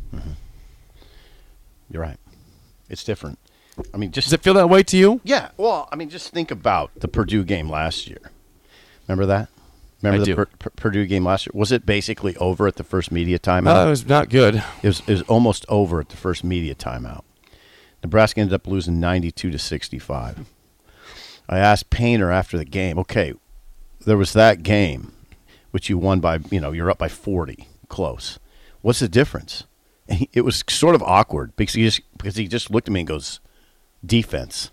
You're 1.89 2.01
right. 2.01 2.17
It's 2.89 3.03
different. 3.03 3.39
I 3.93 3.97
mean, 3.97 4.12
just 4.12 4.27
Does 4.27 4.33
it 4.33 4.41
feel 4.43 4.53
that 4.55 4.69
way 4.69 4.83
to 4.83 4.97
you? 4.97 5.21
yeah. 5.23 5.50
Well, 5.57 5.88
I 5.91 5.95
mean, 5.95 6.09
just 6.09 6.29
think 6.31 6.51
about 6.51 6.91
the 6.95 7.07
Purdue 7.07 7.43
game 7.43 7.69
last 7.69 8.07
year. 8.07 8.19
Remember 9.07 9.25
that? 9.25 9.50
Remember 10.01 10.17
I 10.17 10.19
the 10.19 10.25
do. 10.25 10.36
Pur- 10.36 10.50
Pur- 10.60 10.69
Purdue 10.75 11.05
game 11.05 11.25
last 11.25 11.45
year? 11.45 11.51
Was 11.53 11.72
it 11.72 11.86
basically 11.86 12.36
over 12.38 12.67
at 12.67 12.75
the 12.75 12.83
first 12.83 13.12
media 13.12 13.39
timeout? 13.39 13.63
No, 13.63 13.88
it 13.88 13.89
was 13.89 14.05
not 14.05 14.29
good. 14.29 14.63
It 14.81 14.88
was, 14.88 15.00
it 15.01 15.12
was 15.12 15.22
almost 15.24 15.65
over 15.69 16.00
at 16.01 16.10
the 16.10 16.17
first 16.17 16.43
media 16.43 16.75
timeout. 16.75 17.24
Nebraska 18.03 18.41
ended 18.41 18.53
up 18.53 18.67
losing 18.67 19.00
92 19.00 19.51
to 19.51 19.57
65. 19.57 20.45
I 21.48 21.57
asked 21.57 21.89
Painter 21.89 22.31
after 22.31 22.57
the 22.57 22.65
game, 22.65 22.98
okay, 23.00 23.33
there 24.05 24.17
was 24.17 24.33
that 24.33 24.63
game, 24.63 25.13
which 25.72 25.89
you 25.89 25.98
won 25.98 26.19
by, 26.19 26.39
you 26.51 26.60
know, 26.60 26.72
you're 26.72 26.91
up 26.91 26.98
by 26.98 27.07
40, 27.07 27.67
close. 27.88 28.39
What's 28.81 29.00
the 29.00 29.07
difference? 29.07 29.63
And 30.07 30.19
he, 30.19 30.29
it 30.33 30.41
was 30.41 30.63
sort 30.67 30.95
of 30.95 31.03
awkward 31.03 31.55
because 31.55 31.75
he 31.75 31.83
just 31.83 32.01
because 32.17 32.36
he 32.36 32.48
just 32.50 32.69
looked 32.69 32.89
at 32.89 32.91
me 32.91 33.01
and 33.01 33.07
goes, 33.07 33.39
defense. 34.05 34.69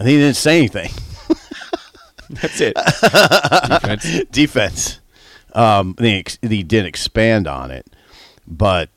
And 0.00 0.08
he 0.08 0.16
didn't 0.16 0.36
say 0.36 0.58
anything. 0.58 0.90
That's 2.42 2.60
it. 2.60 2.74
Defense. 2.74 4.24
defense. 4.30 5.00
Um, 5.54 5.94
he, 5.98 6.18
ex- 6.18 6.38
he 6.42 6.62
did 6.62 6.84
expand 6.84 7.46
on 7.46 7.70
it, 7.70 7.86
but 8.46 8.90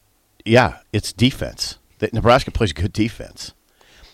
yeah, 0.46 0.80
it's 0.92 1.14
defense. 1.14 1.78
That 2.00 2.14
Nebraska 2.14 2.52
plays 2.52 2.74
good 2.74 2.94
defense. 2.94 3.54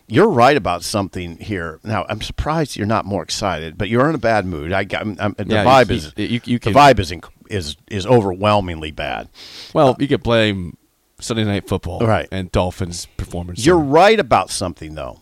You're 0.08 0.30
right 0.30 0.56
about 0.56 0.84
something 0.84 1.38
here. 1.38 1.80
Now, 1.84 2.06
I'm 2.10 2.22
surprised 2.22 2.76
you're 2.78 2.86
not 2.86 3.06
more 3.06 3.24
excited, 3.24 3.76
but 3.78 3.90
you're 3.90 4.08
in 4.10 4.14
a 4.16 4.20
bad 4.20 4.46
mood. 4.46 4.72
I 4.72 4.84
got 4.84 5.02
I'm, 5.02 5.16
I'm- 5.20 5.36
the 5.38 5.46
Yeah, 5.48 5.66
vibe 5.66 5.90
you- 5.90 5.96
is 5.96 6.14
you- 6.18 6.42
you 6.46 6.60
the 6.60 6.72
vibe 6.72 7.00
is 7.00 7.12
inc- 7.12 7.30
is 7.50 7.78
is 7.90 8.06
overwhelmingly 8.06 8.92
bad. 8.92 9.30
Well, 9.74 9.96
you 10.00 10.08
could 10.08 10.22
blame 10.22 10.78
Sunday 11.20 11.44
Night 11.46 11.68
Football 11.68 12.02
Right. 12.06 12.28
and 12.32 12.52
Dolphins' 12.52 13.08
performance. 13.18 13.66
You're 13.66 13.80
right 13.80 14.20
about 14.20 14.52
something 14.52 14.94
though. 14.94 15.22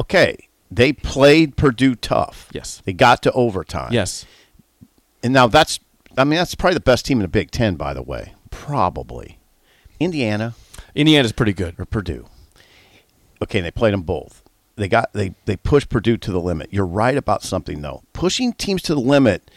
Okay, 0.00 0.48
they 0.70 0.92
played 0.92 1.56
Purdue 1.56 1.94
tough. 1.94 2.48
Yes. 2.52 2.80
They 2.84 2.92
got 2.92 3.22
to 3.22 3.32
overtime. 3.32 3.92
yes. 3.92 4.24
And 5.22 5.34
now 5.34 5.46
that's, 5.46 5.78
I 6.16 6.24
mean, 6.24 6.38
that's 6.38 6.54
probably 6.54 6.74
the 6.74 6.80
best 6.80 7.04
team 7.04 7.18
in 7.18 7.22
the 7.22 7.28
Big 7.28 7.50
Ten, 7.50 7.76
by 7.76 7.92
the 7.92 8.02
way. 8.02 8.32
Probably. 8.50 9.38
Indiana 9.98 10.54
Indiana's 10.94 11.32
pretty 11.32 11.52
good. 11.52 11.74
or 11.78 11.84
Purdue. 11.84 12.26
Okay, 13.42 13.60
they 13.60 13.70
played 13.70 13.92
them 13.92 14.02
both. 14.02 14.42
They 14.76 14.88
got 14.88 15.12
they 15.12 15.34
they 15.44 15.56
pushed 15.56 15.90
Purdue 15.90 16.16
to 16.16 16.32
the 16.32 16.40
limit. 16.40 16.72
You're 16.72 16.86
right 16.86 17.16
about 17.16 17.42
something 17.42 17.82
though. 17.82 18.02
Pushing 18.14 18.54
teams 18.54 18.80
to 18.82 18.94
the 18.94 19.00
limit, 19.00 19.50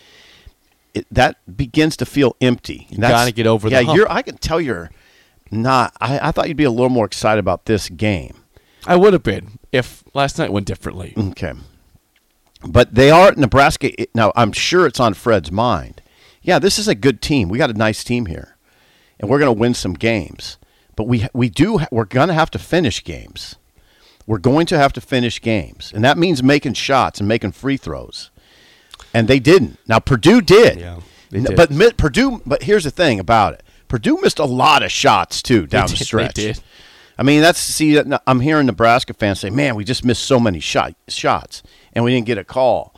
it, 0.94 1.06
that 1.10 1.38
begins 1.56 1.96
to 1.98 2.06
feel 2.06 2.36
empty. 2.42 2.88
You 2.90 2.98
gotta 2.98 3.32
get 3.32 3.48
over 3.48 3.70
the 3.70 3.76
yeah, 3.84 3.94
you're. 3.94 4.12
I 4.12 4.22
can 4.22 4.38
tell 4.38 4.60
you're 4.60 4.92
not. 5.50 5.94
I, 6.02 6.20
I 6.28 6.32
thought 6.32 6.50
you'd 6.50 6.58
be 6.58 6.66
a 6.66 6.72
little 6.72 6.90
more 6.90 7.06
excited 7.06 7.40
about 7.40 7.66
this 7.66 7.88
game. 7.88 8.36
I 8.86 8.96
would 8.96 9.14
have 9.14 9.24
been 9.24 9.60
if 9.72 10.04
last 10.14 10.38
night 10.38 10.52
went 10.52 10.66
differently. 10.68 11.14
Okay. 11.18 11.54
But 12.66 12.96
they 12.96 13.12
are 13.12 13.34
Nebraska. 13.34 13.92
Now, 14.16 14.32
I'm 14.36 14.52
sure 14.52 14.86
it's 14.86 15.00
on 15.00 15.14
Fred's 15.14 15.52
mind. 15.52 16.02
Yeah, 16.42 16.60
this 16.60 16.78
is 16.80 16.88
a 16.88 16.96
good 16.96 17.22
team. 17.22 17.50
We 17.50 17.58
got 17.58 17.70
a 17.70 17.74
nice 17.74 18.04
team 18.04 18.26
here, 18.26 18.58
and 19.20 19.30
we're 19.30 19.40
going 19.40 19.54
to 19.54 19.60
win 19.60 19.74
some 19.74 19.94
games. 19.94 20.58
But 20.96 21.08
we 21.08 21.28
we 21.34 21.50
do 21.50 21.80
we're 21.92 22.06
going 22.06 22.28
to 22.28 22.34
have 22.34 22.52
to 22.52 22.60
finish 22.60 23.04
games. 23.04 23.56
We're 24.26 24.38
going 24.38 24.66
to 24.68 24.78
have 24.78 24.94
to 24.94 25.02
finish 25.02 25.42
games, 25.42 25.92
and 25.94 26.04
that 26.04 26.18
means 26.18 26.42
making 26.44 26.74
shots 26.74 27.20
and 27.20 27.28
making 27.28 27.54
free 27.54 27.78
throws. 27.78 28.30
And 29.14 29.28
they 29.28 29.40
didn't. 29.40 29.80
Now 29.88 30.00
Purdue 30.00 30.42
did. 30.42 30.80
Yeah, 30.80 31.00
they 31.30 31.42
did. 31.42 31.56
But 31.56 31.72
mi- 31.72 31.92
Purdue. 31.92 32.42
But 32.46 32.64
here's 32.64 32.84
the 32.84 32.92
thing 32.92 33.20
about 33.20 33.54
it: 33.54 33.64
Purdue 33.88 34.20
missed 34.22 34.40
a 34.40 34.46
lot 34.46 34.84
of 34.84 34.92
shots 34.92 35.42
too 35.42 35.66
down 35.66 35.88
did, 35.88 35.96
the 35.96 36.00
they 36.00 36.06
stretch. 36.06 36.36
did. 36.36 36.60
I 37.18 37.24
mean, 37.24 37.42
that's 37.42 37.60
see. 37.60 37.94
that- 37.96 38.22
I'm 38.28 38.40
hearing 38.40 38.66
Nebraska 38.66 39.14
fans 39.14 39.40
say, 39.40 39.50
"Man, 39.50 39.76
we 39.76 39.84
just 39.84 40.04
missed 40.04 40.24
so 40.24 40.40
many 40.40 40.60
shot, 40.60 40.94
shots, 41.08 41.62
and 41.94 42.04
we 42.04 42.14
didn't 42.14 42.26
get 42.26 42.38
a 42.38 42.44
call." 42.44 42.96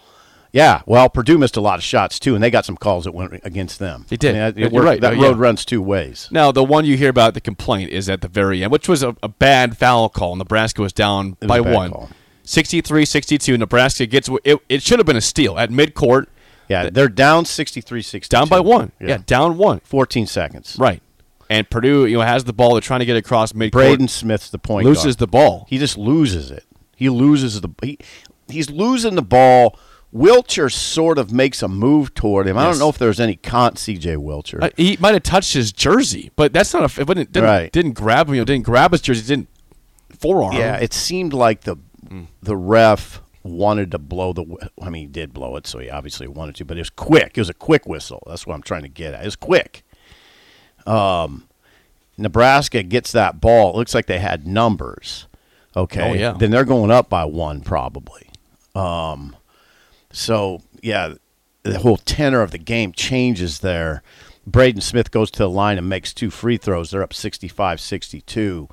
Yeah, 0.53 0.83
well, 0.85 1.09
Purdue 1.09 1.37
missed 1.37 1.57
a 1.57 1.61
lot 1.61 1.79
of 1.79 1.83
shots 1.83 2.17
too, 2.17 2.33
and 2.33 2.41
they 2.41 2.49
got 2.49 2.63
some 2.63 2.77
calls 2.77 3.03
that 3.03 3.11
went 3.13 3.41
against 3.43 3.77
them. 3.77 4.05
They 4.07 4.15
did. 4.15 4.35
I 4.37 4.51
mean, 4.51 4.63
that- 4.63 4.71
You're 4.73 4.83
right. 4.83 5.01
That 5.01 5.17
road 5.17 5.35
yeah. 5.35 5.41
runs 5.43 5.65
two 5.65 5.81
ways. 5.81 6.29
Now, 6.31 6.53
the 6.53 6.63
one 6.63 6.85
you 6.85 6.95
hear 6.95 7.09
about 7.09 7.33
the 7.33 7.41
complaint 7.41 7.91
is 7.91 8.07
at 8.07 8.21
the 8.21 8.29
very 8.29 8.63
end, 8.63 8.71
which 8.71 8.87
was 8.87 9.03
a, 9.03 9.17
a 9.21 9.27
bad 9.27 9.77
foul 9.77 10.07
call. 10.07 10.37
Nebraska 10.37 10.81
was 10.81 10.93
down 10.93 11.35
was 11.41 11.47
by 11.49 11.59
one. 11.59 11.91
call. 11.91 12.09
63-62. 12.45 13.57
Nebraska 13.57 14.05
gets 14.05 14.29
it. 14.45 14.59
It 14.69 14.81
should 14.81 14.99
have 14.99 15.05
been 15.05 15.17
a 15.17 15.21
steal 15.21 15.57
at 15.59 15.71
midcourt. 15.71 16.27
Yeah, 16.69 16.89
they're 16.89 17.09
down 17.09 17.43
63-62. 17.43 18.29
Down 18.29 18.47
by 18.47 18.59
one. 18.59 18.91
Yeah. 18.99 19.19
down 19.25 19.57
one. 19.57 19.81
14 19.83 20.25
seconds. 20.25 20.77
Right. 20.79 21.01
And 21.49 21.69
Purdue, 21.69 22.05
you 22.05 22.17
know, 22.17 22.23
has 22.23 22.43
the 22.45 22.53
ball. 22.53 22.73
They're 22.73 22.81
trying 22.81 23.01
to 23.01 23.05
get 23.05 23.17
across 23.17 23.53
midcourt. 23.53 23.71
Braden 23.71 24.07
Smith's 24.07 24.49
the 24.49 24.57
point. 24.59 24.85
loses 24.85 25.03
guard. 25.03 25.17
the 25.17 25.27
ball. 25.27 25.65
He 25.69 25.77
just 25.77 25.97
loses 25.97 26.49
it. 26.51 26.63
He 26.95 27.09
loses 27.09 27.61
the. 27.61 27.69
He, 27.83 27.97
he's 28.47 28.69
losing 28.69 29.15
the 29.15 29.21
ball. 29.21 29.77
Wilcher 30.13 30.71
sort 30.71 31.17
of 31.17 31.33
makes 31.33 31.61
a 31.61 31.67
move 31.67 32.13
toward 32.13 32.47
him. 32.47 32.57
I 32.57 32.63
don't 32.63 32.79
know 32.79 32.87
if 32.87 32.97
there's 32.97 33.19
any 33.19 33.35
con 33.35 33.75
C.J. 33.75 34.15
Wilcher. 34.15 34.63
Uh, 34.63 34.69
he 34.77 34.95
might 35.01 35.13
have 35.13 35.23
touched 35.23 35.53
his 35.53 35.73
jersey, 35.73 36.31
but 36.37 36.53
that's 36.53 36.73
not 36.73 36.83
a. 36.97 37.01
It 37.01 37.05
didn't, 37.05 37.31
didn't, 37.33 37.43
Right. 37.43 37.71
didn't 37.71 37.93
grab 37.93 38.29
him. 38.29 38.35
You 38.35 38.41
know, 38.41 38.45
didn't 38.45 38.63
grab 38.65 38.91
his 38.93 39.01
jersey. 39.01 39.27
Didn't 39.27 39.49
forearm. 40.17 40.55
Yeah, 40.55 40.77
it 40.77 40.93
seemed 40.93 41.33
like 41.33 41.61
the 41.61 41.75
the 42.41 42.55
ref 42.55 43.21
wanted 43.43 43.91
to 43.91 43.99
blow 43.99 44.31
the. 44.31 44.69
I 44.81 44.89
mean, 44.89 45.01
he 45.01 45.07
did 45.07 45.33
blow 45.33 45.57
it, 45.57 45.67
so 45.67 45.79
he 45.79 45.89
obviously 45.89 46.27
wanted 46.27 46.55
to. 46.55 46.65
But 46.65 46.77
it 46.77 46.81
was 46.81 46.89
quick. 46.89 47.33
It 47.35 47.41
was 47.41 47.49
a 47.49 47.53
quick 47.53 47.85
whistle. 47.85 48.23
That's 48.25 48.47
what 48.47 48.53
I'm 48.53 48.63
trying 48.63 48.83
to 48.83 48.89
get 48.89 49.13
at. 49.13 49.21
It 49.21 49.25
was 49.25 49.35
quick. 49.35 49.83
Um, 50.85 51.47
Nebraska 52.17 52.83
gets 52.83 53.11
that 53.11 53.41
ball. 53.41 53.73
It 53.73 53.77
looks 53.77 53.93
like 53.93 54.05
they 54.05 54.19
had 54.19 54.47
numbers. 54.47 55.27
Okay. 55.75 56.11
Oh, 56.11 56.13
yeah. 56.13 56.35
Then 56.37 56.51
they're 56.51 56.65
going 56.65 56.91
up 56.91 57.09
by 57.09 57.25
one 57.25 57.61
probably. 57.61 58.29
Um, 58.73 59.35
so 60.11 60.61
yeah, 60.81 61.15
the 61.63 61.79
whole 61.79 61.97
tenor 61.97 62.41
of 62.41 62.51
the 62.51 62.57
game 62.57 62.91
changes 62.93 63.59
there. 63.59 64.03
Braden 64.47 64.81
Smith 64.81 65.09
goes 65.11 65.31
to 65.31 65.39
the 65.39 65.49
line 65.49 65.77
and 65.77 65.89
makes 65.89 66.13
two 66.13 66.29
free 66.29 66.57
throws. 66.57 66.91
They're 66.91 67.01
up 67.01 67.13
65-62. 67.13 68.69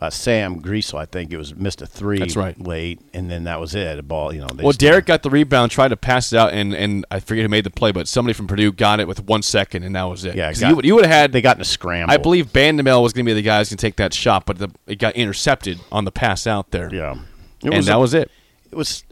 Uh, 0.00 0.10
Sam 0.10 0.62
Griesel, 0.62 0.96
I 0.96 1.06
think 1.06 1.32
it 1.32 1.36
was 1.38 1.56
missed 1.56 1.82
a 1.82 1.86
three. 1.86 2.20
That's 2.20 2.36
right. 2.36 2.56
Late, 2.60 3.00
and 3.12 3.28
then 3.28 3.44
that 3.44 3.58
was 3.58 3.74
it. 3.74 3.98
A 3.98 4.02
ball, 4.04 4.32
you 4.32 4.40
know. 4.40 4.46
they 4.46 4.62
Well, 4.62 4.72
Derek 4.72 5.06
got 5.06 5.24
the 5.24 5.30
rebound, 5.30 5.72
tried 5.72 5.88
to 5.88 5.96
pass 5.96 6.32
it 6.32 6.36
out, 6.38 6.52
and, 6.52 6.72
and 6.72 7.04
I 7.10 7.18
forget 7.18 7.42
who 7.42 7.48
made 7.48 7.64
the 7.64 7.70
play, 7.70 7.90
but 7.90 8.06
somebody 8.06 8.32
from 8.32 8.46
Purdue 8.46 8.70
got 8.70 9.00
it 9.00 9.08
with 9.08 9.24
one 9.24 9.42
second, 9.42 9.82
and 9.82 9.96
that 9.96 10.04
was 10.04 10.24
it. 10.24 10.36
Yeah, 10.36 10.52
got- 10.52 10.68
you, 10.68 10.76
would- 10.76 10.84
you 10.84 10.94
would 10.94 11.04
have 11.04 11.12
had. 11.12 11.32
They 11.32 11.40
got 11.40 11.56
in 11.56 11.62
a 11.62 11.64
scramble. 11.64 12.14
I 12.14 12.16
believe 12.16 12.52
Bandoumel 12.52 13.02
was 13.02 13.12
going 13.12 13.26
to 13.26 13.30
be 13.30 13.34
the 13.34 13.42
guy 13.42 13.58
who's 13.58 13.70
going 13.70 13.78
to 13.78 13.82
take 13.86 13.96
that 13.96 14.14
shot, 14.14 14.46
but 14.46 14.58
the, 14.58 14.70
it 14.86 15.00
got 15.00 15.16
intercepted 15.16 15.80
on 15.90 16.04
the 16.04 16.12
pass 16.12 16.46
out 16.46 16.70
there. 16.70 16.94
Yeah, 16.94 17.18
it 17.64 17.74
and 17.74 17.84
that 17.84 17.96
a- 17.96 17.98
was 17.98 18.14
it. 18.14 18.30
It 18.70 18.76
was. 18.76 19.02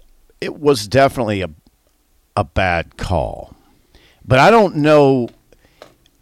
It 0.41 0.57
was 0.57 0.87
definitely 0.87 1.41
a 1.43 1.51
a 2.37 2.45
bad 2.45 2.97
call, 2.97 3.57
but 4.25 4.39
I 4.39 4.53
don't 4.53 4.77
know. 4.77 5.31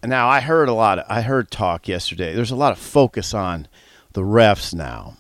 Now 0.03 0.29
I 0.29 0.41
heard 0.41 0.69
a 0.71 0.73
lot. 0.73 1.01
Of, 1.01 1.05
I 1.09 1.21
heard 1.23 1.51
talk 1.51 1.87
yesterday. 1.87 2.35
There's 2.35 2.51
a 2.51 2.57
lot 2.57 2.73
of 2.73 2.79
focus 2.79 3.35
on 3.35 3.69
the 4.15 4.23
refs 4.23 4.75
now. 4.75 5.17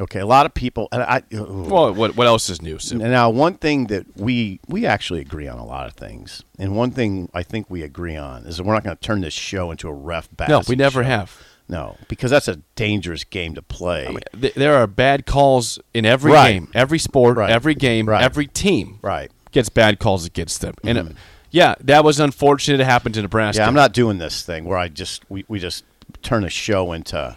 Okay, 0.00 0.20
a 0.20 0.26
lot 0.26 0.46
of 0.46 0.54
people. 0.54 0.88
And 0.92 1.02
I. 1.02 1.22
Well, 1.32 1.92
what, 1.92 2.16
what 2.16 2.26
else 2.26 2.48
is 2.50 2.62
new? 2.62 2.78
Sim? 2.78 2.98
Now, 2.98 3.30
one 3.30 3.54
thing 3.54 3.86
that 3.88 4.06
we 4.16 4.60
we 4.68 4.86
actually 4.86 5.20
agree 5.20 5.48
on 5.48 5.58
a 5.58 5.64
lot 5.64 5.86
of 5.88 5.94
things, 5.94 6.44
and 6.58 6.76
one 6.76 6.90
thing 6.92 7.28
I 7.34 7.42
think 7.42 7.68
we 7.68 7.82
agree 7.82 8.16
on 8.16 8.44
is 8.46 8.58
that 8.58 8.64
we're 8.64 8.74
not 8.74 8.84
going 8.84 8.96
to 8.96 9.02
turn 9.02 9.22
this 9.22 9.34
show 9.34 9.70
into 9.72 9.88
a 9.88 9.92
ref 9.92 10.28
battle. 10.36 10.60
No, 10.60 10.64
we 10.68 10.76
never 10.76 11.02
have. 11.02 11.36
No, 11.68 11.96
because 12.08 12.30
that's 12.30 12.48
a 12.48 12.56
dangerous 12.76 13.24
game 13.24 13.54
to 13.56 13.60
play. 13.62 14.06
I 14.06 14.10
mean, 14.10 14.20
th- 14.40 14.54
there 14.54 14.76
are 14.76 14.86
bad 14.86 15.26
calls 15.26 15.78
in 15.92 16.06
every 16.06 16.32
Right. 16.32 16.52
game, 16.52 16.70
every 16.74 16.98
sport, 16.98 17.36
Right. 17.36 17.50
every 17.50 17.74
game, 17.74 18.08
Right. 18.08 18.22
every 18.22 18.46
team 18.46 18.98
right. 19.02 19.30
gets 19.52 19.68
bad 19.68 19.98
calls 19.98 20.24
against 20.24 20.62
them. 20.62 20.72
And 20.82 20.96
it, 20.96 21.06
yeah, 21.50 21.74
that 21.80 22.04
was 22.04 22.20
unfortunate. 22.20 22.80
It 22.80 22.84
happened 22.84 23.16
to 23.16 23.22
Nebraska. 23.22 23.60
Yeah, 23.62 23.66
I'm 23.68 23.74
not 23.74 23.92
doing 23.92 24.16
this 24.16 24.42
thing 24.42 24.64
where 24.64 24.78
I 24.78 24.88
just 24.88 25.28
we, 25.28 25.44
we 25.46 25.58
just 25.58 25.84
turn 26.22 26.42
a 26.42 26.48
show 26.48 26.92
into 26.92 27.36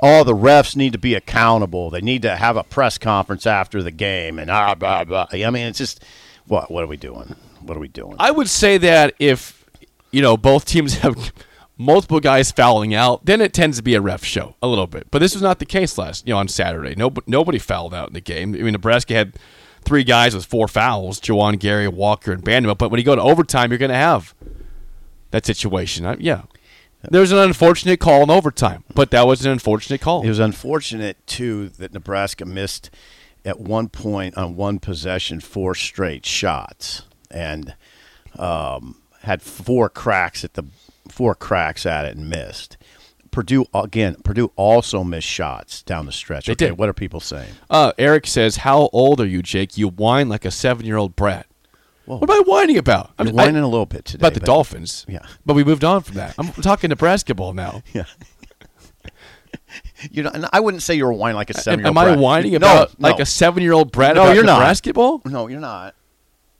oh 0.00 0.24
the 0.24 0.34
refs 0.34 0.76
need 0.76 0.92
to 0.92 0.98
be 0.98 1.14
accountable. 1.14 1.90
They 1.90 2.00
need 2.00 2.22
to 2.22 2.36
have 2.36 2.56
a 2.56 2.64
press 2.64 2.98
conference 2.98 3.46
after 3.46 3.82
the 3.82 3.90
game 3.90 4.38
and 4.38 4.50
ah 4.50 4.74
blah 4.74 5.04
blah. 5.04 5.26
I 5.32 5.50
mean, 5.50 5.66
it's 5.66 5.78
just 5.78 6.04
what 6.46 6.70
what 6.70 6.84
are 6.84 6.88
we 6.88 6.96
doing? 6.96 7.34
What 7.62 7.76
are 7.76 7.80
we 7.80 7.88
doing? 7.88 8.16
I 8.18 8.30
would 8.30 8.48
say 8.48 8.78
that 8.78 9.14
if 9.18 9.64
you 10.10 10.22
know 10.22 10.36
both 10.36 10.64
teams 10.64 10.94
have 10.98 11.32
multiple 11.76 12.20
guys 12.20 12.50
fouling 12.50 12.94
out, 12.94 13.24
then 13.24 13.40
it 13.40 13.52
tends 13.52 13.76
to 13.78 13.82
be 13.82 13.94
a 13.94 14.00
ref 14.00 14.24
show 14.24 14.56
a 14.62 14.66
little 14.66 14.86
bit. 14.86 15.10
But 15.10 15.20
this 15.20 15.34
was 15.34 15.42
not 15.42 15.58
the 15.58 15.66
case 15.66 15.96
last 15.98 16.26
you 16.26 16.34
know 16.34 16.38
on 16.38 16.48
Saturday. 16.48 16.94
No, 16.96 17.12
nobody 17.26 17.58
fouled 17.58 17.94
out 17.94 18.08
in 18.08 18.14
the 18.14 18.20
game. 18.20 18.54
I 18.54 18.58
mean, 18.58 18.72
Nebraska 18.72 19.14
had 19.14 19.34
three 19.84 20.04
guys 20.04 20.34
with 20.34 20.44
four 20.44 20.68
fouls: 20.68 21.20
Juwan, 21.20 21.58
Gary, 21.58 21.88
Walker, 21.88 22.32
and 22.32 22.44
Bandama. 22.44 22.76
But 22.76 22.90
when 22.90 22.98
you 22.98 23.04
go 23.04 23.16
to 23.16 23.22
overtime, 23.22 23.70
you're 23.70 23.78
going 23.78 23.90
to 23.90 23.96
have 23.96 24.34
that 25.30 25.46
situation. 25.46 26.06
I, 26.06 26.16
yeah. 26.18 26.42
There's 27.10 27.32
an 27.32 27.38
unfortunate 27.38 28.00
call 28.00 28.22
in 28.22 28.30
overtime, 28.30 28.84
but 28.94 29.10
that 29.10 29.26
was 29.26 29.44
an 29.44 29.52
unfortunate 29.52 30.00
call. 30.00 30.22
It 30.22 30.28
was 30.28 30.38
unfortunate 30.38 31.26
too 31.26 31.68
that 31.70 31.92
Nebraska 31.92 32.44
missed 32.44 32.90
at 33.44 33.60
one 33.60 33.88
point 33.88 34.36
on 34.36 34.56
one 34.56 34.78
possession 34.78 35.40
four 35.40 35.74
straight 35.74 36.26
shots 36.26 37.02
and 37.30 37.74
um, 38.38 39.00
had 39.22 39.42
four 39.42 39.88
cracks 39.88 40.44
at 40.44 40.54
the 40.54 40.64
four 41.08 41.34
cracks 41.34 41.86
at 41.86 42.04
it 42.04 42.16
and 42.16 42.28
missed. 42.28 42.76
Purdue 43.30 43.66
again. 43.74 44.16
Purdue 44.24 44.52
also 44.56 45.04
missed 45.04 45.28
shots 45.28 45.82
down 45.82 46.06
the 46.06 46.12
stretch. 46.12 46.46
They 46.46 46.52
okay, 46.52 46.66
did. 46.66 46.78
what 46.78 46.88
are 46.88 46.94
people 46.94 47.20
saying? 47.20 47.52
Uh, 47.68 47.92
Eric 47.98 48.26
says, 48.26 48.56
"How 48.56 48.88
old 48.92 49.20
are 49.20 49.26
you, 49.26 49.42
Jake? 49.42 49.76
You 49.76 49.88
whine 49.88 50.28
like 50.28 50.44
a 50.44 50.50
seven-year-old 50.50 51.14
brat." 51.14 51.46
Whoa. 52.08 52.16
What 52.16 52.30
am 52.30 52.36
I 52.36 52.42
whining 52.46 52.78
about? 52.78 53.10
I'm 53.18 53.26
You're 53.26 53.34
whining 53.36 53.56
a 53.62 53.68
little 53.68 53.84
bit 53.86 54.04
today 54.06 54.20
about 54.22 54.34
the 54.34 54.40
but- 54.40 54.46
Dolphins. 54.46 55.04
Yeah. 55.08 55.20
but 55.44 55.54
we 55.54 55.62
moved 55.64 55.84
on 55.84 56.02
from 56.02 56.14
that. 56.16 56.34
I'm 56.38 56.48
talking 56.52 56.90
to 56.90 56.96
basketball 56.96 57.52
now. 57.52 57.82
Yeah. 57.94 58.04
you 60.10 60.22
know, 60.22 60.30
and 60.32 60.46
I 60.52 60.60
wouldn't 60.60 60.82
say 60.82 60.94
you're 60.94 61.12
whining 61.12 61.36
like 61.36 61.50
a 61.50 61.54
seven-year-old. 61.54 61.96
am 61.96 61.98
I 61.98 62.04
brat. 62.04 62.18
whining 62.18 62.52
No, 62.52 62.56
about 62.58 63.00
like 63.00 63.18
no. 63.18 63.22
a 63.22 63.26
seven-year-old 63.26 63.92
brat 63.92 64.14
No, 64.14 64.22
about 64.24 64.34
you're 64.34 64.44
not. 64.44 64.60
basketball? 64.60 65.20
No, 65.24 65.48
you're 65.48 65.60
not. 65.60 65.94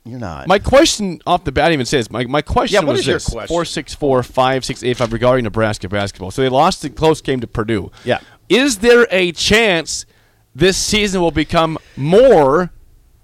You're 0.05 0.19
not. 0.19 0.47
My 0.47 0.59
question 0.59 1.19
off 1.27 1.43
the 1.43 1.51
bat 1.51 1.71
even 1.71 1.85
says 1.85 2.09
my, 2.09 2.25
my 2.25 2.41
question 2.41 2.81
Yeah, 2.83 2.89
was 2.89 3.05
this: 3.05 3.29
question? 3.29 3.47
four 3.47 3.65
six 3.65 3.93
four 3.93 4.23
five 4.23 4.65
six 4.65 4.83
eight 4.83 4.97
five 4.97 5.11
regarding 5.13 5.43
Nebraska 5.43 5.87
basketball. 5.89 6.31
So 6.31 6.41
they 6.41 6.49
lost 6.49 6.81
the 6.81 6.89
close 6.89 7.21
game 7.21 7.39
to 7.41 7.47
Purdue. 7.47 7.91
Yeah. 8.03 8.19
Is 8.47 8.79
there 8.79 9.07
a 9.11 9.31
chance 9.33 10.05
this 10.55 10.77
season 10.77 11.21
will 11.21 11.31
become 11.31 11.77
more 11.95 12.71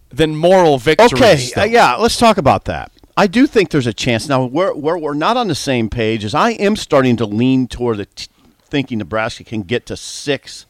than 0.10 0.36
moral 0.36 0.78
victories? 0.78 1.52
Okay, 1.52 1.62
uh, 1.62 1.66
yeah, 1.66 1.96
let's 1.96 2.18
talk 2.18 2.38
about 2.38 2.66
that. 2.66 2.92
I 3.18 3.28
do 3.28 3.48
think 3.48 3.70
there's 3.70 3.88
a 3.88 3.94
chance. 3.94 4.28
Now, 4.28 4.44
where, 4.46 4.74
where 4.74 4.98
we're 4.98 5.14
not 5.14 5.38
on 5.38 5.48
the 5.48 5.56
same 5.56 5.90
page 5.90 6.24
is 6.26 6.36
I 6.36 6.52
am 6.52 6.76
starting 6.76 7.16
to 7.18 7.26
lean 7.26 7.68
toward 7.68 7.98
the 7.98 8.06
t- 8.08 8.28
thinking 8.64 8.98
Nebraska 8.98 9.44
can 9.44 9.62
get 9.64 9.86
to 9.86 9.96
6 9.96 10.66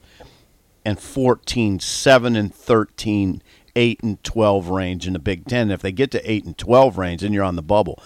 and 0.86 1.00
14, 1.00 1.80
7 1.80 2.36
and 2.36 2.54
13, 2.54 3.42
8 3.76 4.04
and 4.04 4.24
12 4.24 4.70
range 4.70 5.08
in 5.08 5.14
the 5.14 5.20
Big 5.20 5.46
Ten. 5.48 5.72
If 5.72 5.82
they 5.82 5.92
get 5.92 6.12
to 6.12 6.32
8 6.32 6.46
and 6.46 6.58
12 6.58 6.98
range, 7.00 7.22
then 7.22 7.34
you're 7.34 7.44
on 7.44 7.56
the 7.56 7.64
bubble. 7.64 8.02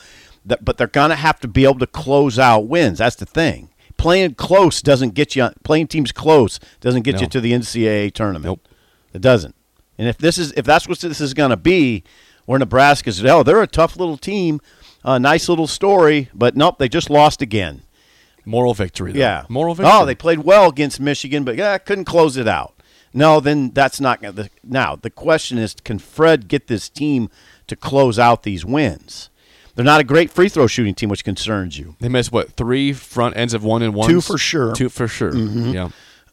That, 0.46 0.64
but 0.64 0.78
they're 0.78 0.88
going 0.88 1.10
to 1.10 1.16
have 1.18 1.40
to 1.42 1.48
be 1.50 1.66
able 1.66 1.80
to 1.80 1.88
close 1.88 2.40
out 2.40 2.68
wins. 2.68 3.00
That's 3.00 3.18
the 3.18 3.26
thing. 3.26 3.70
Playing 3.98 4.36
close 4.36 4.82
doesn't 4.82 5.14
get 5.14 5.36
you. 5.36 5.50
Playing 5.66 5.88
teams 5.88 6.14
close 6.14 6.62
doesn't 6.80 7.02
get 7.02 7.16
No. 7.16 7.22
you 7.22 7.28
to 7.28 7.42
the 7.42 7.52
NCAA 7.52 8.14
tournament. 8.14 8.46
Nope. 8.46 8.68
It 9.12 9.22
doesn't. 9.22 9.54
And 10.00 10.08
if 10.08 10.18
this 10.18 10.38
is 10.38 10.54
if 10.54 10.66
that's 10.66 10.88
what 10.88 10.98
this 11.00 11.20
is 11.22 11.34
going 11.36 11.50
to 11.52 11.58
be, 11.58 12.04
where 12.46 12.58
Nebraska's 12.58 13.24
oh 13.26 13.44
they're 13.44 13.62
a 13.62 13.68
tough 13.68 13.98
little 13.98 14.18
team, 14.18 14.62
a 15.04 15.20
nice 15.20 15.48
little 15.50 15.68
story, 15.68 16.30
but 16.34 16.56
nope 16.56 16.80
they 16.80 16.88
just 16.90 17.10
lost 17.10 17.42
again. 17.42 17.84
moral 18.46 18.74
victory. 18.74 19.12
Though. 19.12 19.20
Yeah, 19.20 19.46
moral 19.50 19.76
victory. 19.76 19.92
Oh, 19.94 20.06
they 20.06 20.16
played 20.16 20.40
well 20.40 20.70
against 20.70 21.00
Michigan, 21.02 21.44
but 21.44 21.58
yeah, 21.58 21.78
couldn't 21.78 22.06
close 22.06 22.38
it 22.38 22.48
out. 22.48 22.74
No, 23.14 23.40
then 23.42 23.72
that's 23.72 24.00
not 24.00 24.22
going 24.22 24.36
to. 24.36 24.50
Now 24.64 24.96
the 24.96 25.10
question 25.10 25.58
is, 25.58 25.76
can 25.84 26.00
Fred 26.00 26.48
get 26.48 26.68
this 26.68 26.88
team 26.90 27.30
to 27.68 27.76
close 27.76 28.18
out 28.18 28.44
these 28.44 28.64
wins? 28.64 29.30
They're 29.76 29.86
not 29.86 30.02
a 30.02 30.06
great 30.06 30.32
free 30.32 30.50
throw 30.50 30.68
shooting 30.68 30.96
team, 30.96 31.10
which 31.10 31.24
concerns 31.26 31.78
you. 31.78 31.96
They 32.00 32.10
missed 32.10 32.32
what 32.32 32.54
three 32.54 32.94
front 32.94 33.36
ends 33.38 33.54
of 33.54 33.64
one 33.64 33.82
and 33.82 33.94
one. 33.94 34.10
Two 34.10 34.22
for 34.22 34.38
sure. 34.38 34.74
Two 34.74 34.90
for 34.90 35.08
sure. 35.08 35.32
Mm-hmm. 35.32 35.72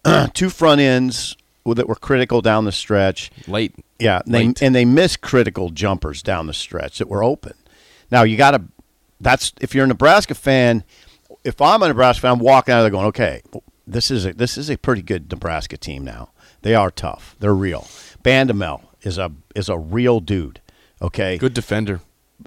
Yeah, 0.05 0.27
Two 0.35 0.51
front 0.51 0.81
ends 0.81 1.37
that 1.75 1.89
were 1.89 1.95
critical 1.95 2.41
down 2.41 2.65
the 2.65 2.73
stretch. 2.73 3.31
late. 3.47 3.75
Yeah, 3.99 4.21
and 4.25 4.35
they, 4.35 4.47
Late. 4.47 4.63
and 4.63 4.75
they 4.75 4.85
missed 4.85 5.21
critical 5.23 5.71
jumpers 5.71 6.23
down 6.23 6.47
the 6.47 6.53
stretch 6.53 6.99
that 6.99 7.09
were 7.09 7.25
open. 7.25 7.55
Now 8.11 8.23
you 8.25 8.37
got 8.37 8.51
to. 8.53 8.63
That's 9.21 9.53
if 9.61 9.75
you're 9.75 9.85
a 9.85 9.89
Nebraska 9.89 10.35
fan. 10.35 10.85
If 11.45 11.61
I'm 11.63 11.83
a 11.83 11.89
Nebraska 11.89 12.23
fan, 12.23 12.33
I'm 12.33 12.39
walking 12.41 12.75
out 12.75 12.79
of 12.79 12.85
there 12.85 12.91
going, 12.91 13.07
okay, 13.07 13.43
this 13.87 14.11
is 14.11 14.27
a 14.27 14.33
this 14.35 14.59
is 14.59 14.69
a 14.69 14.77
pretty 14.77 15.03
good 15.03 15.31
Nebraska 15.31 15.77
team 15.77 16.05
now. 16.05 16.31
They 16.63 16.75
are 16.75 16.91
tough. 16.91 17.37
They're 17.41 17.55
real. 17.55 17.83
Bandoumel 18.23 18.83
is 19.03 19.17
a 19.19 19.33
is 19.55 19.69
a 19.69 19.79
real 19.79 20.21
dude. 20.21 20.61
Okay, 21.01 21.39
Good 21.39 21.55
defender. 21.55 22.01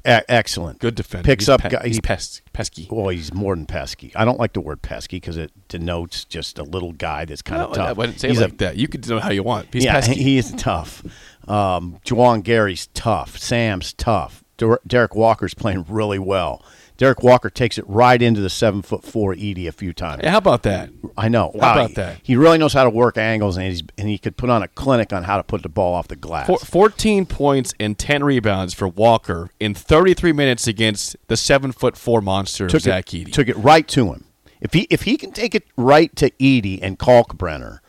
E- 0.07 0.21
excellent. 0.29 0.79
Good 0.79 0.95
defender. 0.95 1.25
Picks 1.25 1.43
He's 1.45 1.49
up. 1.49 1.61
pe- 1.61 1.69
guy- 1.69 1.81
he's 1.87 1.95
he- 1.97 2.01
pes- 2.01 2.41
pesky. 2.53 2.87
well, 2.91 3.09
he's 3.09 3.33
more 3.33 3.55
than 3.55 3.65
pesky. 3.65 4.11
I 4.15 4.23
don't 4.25 4.39
like 4.39 4.53
the 4.53 4.61
word 4.61 4.81
pesky 4.81 5.17
because 5.17 5.35
it 5.37 5.51
denotes 5.67 6.25
just 6.25 6.59
a 6.59 6.63
little 6.63 6.91
guy 6.93 7.25
that's 7.25 7.41
kind 7.41 7.61
of 7.61 7.69
No, 7.71 7.75
tough. 7.75 7.89
I 7.89 7.93
wouldn't 7.93 8.19
say 8.19 8.29
he's 8.29 8.39
it 8.39 8.41
a, 8.41 8.45
like 8.45 8.57
that. 8.59 8.77
You 8.77 8.87
could 8.87 9.07
know 9.09 9.19
how 9.19 9.31
you 9.31 9.43
want. 9.43 9.67
He's 9.73 9.85
yeah, 9.85 9.93
pesky. 9.93 10.21
he 10.21 10.37
is 10.37 10.51
tough. 10.53 11.03
Um, 11.47 11.99
Juwan 12.05 12.43
Gary's 12.43 12.87
tough. 12.93 13.37
Sam's 13.37 13.93
tough. 13.93 14.43
Der- 14.57 14.79
Derek 14.85 15.15
Walker's 15.15 15.53
playing 15.53 15.85
really 15.89 16.19
well. 16.19 16.63
Derek 16.99 17.23
Walker 17.23 17.49
takes 17.49 17.77
it 17.77 17.85
right 17.87 18.21
into 18.21 18.41
the 18.41 18.49
seven 18.49 18.81
foot 18.81 19.05
four 19.05 19.33
Edey 19.33 19.69
a 19.69 19.71
few 19.71 19.93
times. 19.93 20.21
Hey, 20.21 20.29
how 20.29 20.37
about 20.37 20.63
that? 20.63 20.89
I 21.17 21.29
know. 21.29 21.51
How 21.57 21.71
about 21.71 21.87
he- 21.91 21.95
that? 21.95 22.17
He 22.23 22.35
really 22.35 22.57
knows 22.57 22.73
how 22.73 22.83
to 22.83 22.89
work 22.89 23.17
angles, 23.17 23.55
and 23.55 23.65
he's 23.67 23.81
and 23.97 24.09
he 24.09 24.17
could 24.17 24.35
put 24.35 24.49
on 24.49 24.61
a 24.63 24.67
clinic 24.67 25.13
on 25.13 25.23
how 25.23 25.37
to 25.37 25.43
put 25.43 25.63
the 25.63 25.69
ball 25.69 25.95
off 25.95 26.09
the 26.09 26.17
glass. 26.17 26.47
Four, 26.47 26.59
14 26.59 27.25
points 27.25 27.73
and 27.79 27.97
10 27.97 28.25
rebounds 28.25 28.73
for 28.73 28.85
Walker 28.85 29.49
in 29.61 29.73
33 29.73 30.33
minutes 30.33 30.67
against 30.67 31.15
the 31.27 31.37
seven 31.37 31.71
foot 31.71 31.95
four 31.95 32.19
monster 32.21 32.67
took 32.67 32.81
Zach 32.81 33.13
it, 33.13 33.27
Edey. 33.27 33.31
took 33.31 33.47
it 33.47 33.55
right 33.55 33.87
to 33.87 34.11
him. 34.11 34.25
If 34.59 34.73
he 34.73 34.81
if 34.89 35.03
he 35.03 35.15
can 35.15 35.31
take 35.31 35.55
it 35.55 35.63
right 35.77 36.13
to 36.17 36.29
Edey 36.31 36.79
and 36.81 36.99
Kalkbrenner, 36.99 37.79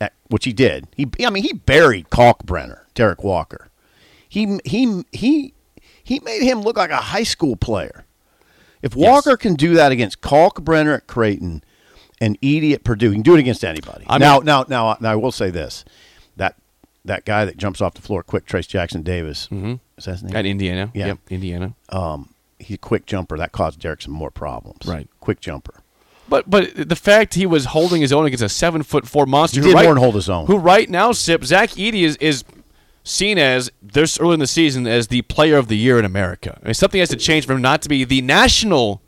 uh, 0.00 0.10
which 0.28 0.44
he 0.44 0.52
did, 0.52 0.86
he 0.96 1.10
I 1.26 1.30
mean 1.30 1.42
he 1.42 1.52
buried 1.52 2.10
Kalkbrenner, 2.10 2.82
Derek 2.94 3.24
Walker. 3.24 3.70
He 4.28 4.60
he 4.64 5.02
he 5.10 5.52
he 6.04 6.20
made 6.20 6.42
him 6.42 6.60
look 6.60 6.76
like 6.76 6.90
a 6.90 6.96
high 6.98 7.24
school 7.24 7.56
player. 7.56 8.04
If 8.82 8.96
Walker 8.96 9.36
can 9.36 9.54
do 9.54 9.74
that 9.74 9.92
against 9.92 10.20
Kalkbrenner 10.20 10.96
at 10.96 11.06
Creighton 11.06 11.62
and 12.20 12.40
Edey 12.40 12.72
at 12.72 12.84
Purdue, 12.84 13.10
he 13.10 13.16
can 13.16 13.22
do 13.22 13.34
it 13.34 13.40
against 13.40 13.64
anybody. 13.64 14.04
I 14.08 14.18
now, 14.18 14.38
mean- 14.38 14.46
now, 14.46 14.64
now, 14.68 14.96
now, 15.00 15.12
I 15.12 15.16
will 15.16 15.32
say 15.32 15.50
this: 15.50 15.84
that 16.36 16.56
that 17.04 17.24
guy 17.24 17.44
that 17.44 17.56
jumps 17.56 17.80
off 17.80 17.94
the 17.94 18.02
floor 18.02 18.22
quick, 18.22 18.46
Trayce 18.46 18.68
Jackson 18.68 19.02
Davis, 19.02 19.46
mm-hmm. 19.46 19.74
is 19.96 20.04
that 20.04 20.12
his 20.12 20.22
name? 20.24 20.36
At 20.36 20.46
Indiana. 20.46 20.90
Yeah. 20.94 21.06
Yep, 21.06 21.18
Indiana. 21.30 21.74
um, 21.90 22.34
he's 22.58 22.74
a 22.74 22.78
quick 22.78 23.06
jumper. 23.06 23.36
That 23.38 23.52
caused 23.52 23.80
Derek 23.80 24.02
some 24.02 24.12
more 24.12 24.30
problems. 24.30 24.86
Right. 24.86 25.08
Quick 25.20 25.40
jumper. 25.40 25.74
But 26.28 26.48
but 26.48 26.88
the 26.88 26.96
fact 26.96 27.34
he 27.34 27.46
was 27.46 27.66
holding 27.66 28.00
his 28.00 28.12
own 28.12 28.24
against 28.26 28.42
a 28.44 28.48
seven 28.48 28.82
foot 28.82 29.06
four 29.06 29.26
monster, 29.26 29.60
He 29.60 29.66
who 29.66 29.72
did 29.72 29.74
right, 29.74 29.84
more 29.84 29.94
than 29.94 30.02
hold 30.02 30.14
his 30.14 30.30
own. 30.30 30.46
Who 30.46 30.56
right 30.56 30.88
now, 30.88 31.12
Sip 31.12 31.44
Zach 31.44 31.70
Edey 31.70 32.02
is 32.02 32.16
is 32.16 32.44
seen 33.04 33.38
as 33.38 33.70
this 33.82 34.18
early 34.20 34.34
in 34.34 34.40
the 34.40 34.46
season 34.46 34.86
as 34.86 35.08
the 35.08 35.22
player 35.22 35.56
of 35.56 35.68
the 35.68 35.76
year 35.76 35.98
in 35.98 36.04
America. 36.04 36.58
I 36.62 36.66
mean, 36.66 36.74
something 36.74 37.00
has 37.00 37.08
to 37.10 37.16
change 37.16 37.46
for 37.46 37.52
him 37.52 37.62
not 37.62 37.82
to 37.82 37.88
be 37.88 38.04
the 38.04 38.22
national 38.22 39.02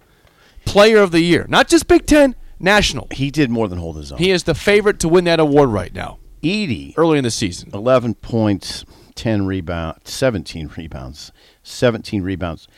player 0.65 0.99
of 0.99 1.11
the 1.13 1.21
year, 1.21 1.47
not 1.49 1.69
just 1.69 1.87
Big 1.87 2.07
Ten, 2.07 2.35
national. 2.59 3.09
He 3.11 3.31
did 3.31 3.51
more 3.51 3.69
than 3.69 3.79
hold 3.79 3.97
his 3.97 4.13
own. 4.13 4.19
He 4.19 4.31
is 4.31 4.45
the 4.45 4.55
favorite 4.55 4.99
to 5.01 5.09
win 5.09 5.25
that 5.25 5.41
award 5.41 5.71
right 5.71 5.95
now. 5.95 6.19
Edey, 6.43 6.95
Early 6.97 7.19
in 7.19 7.25
the 7.25 7.31
season, 7.31 7.71
11 7.73 8.15
points, 8.17 8.85
10 9.15 9.47
rebounds, 9.47 10.11
17 10.11 10.71
rebounds, 10.77 11.33
17 11.63 12.23
rebounds, 12.23 12.69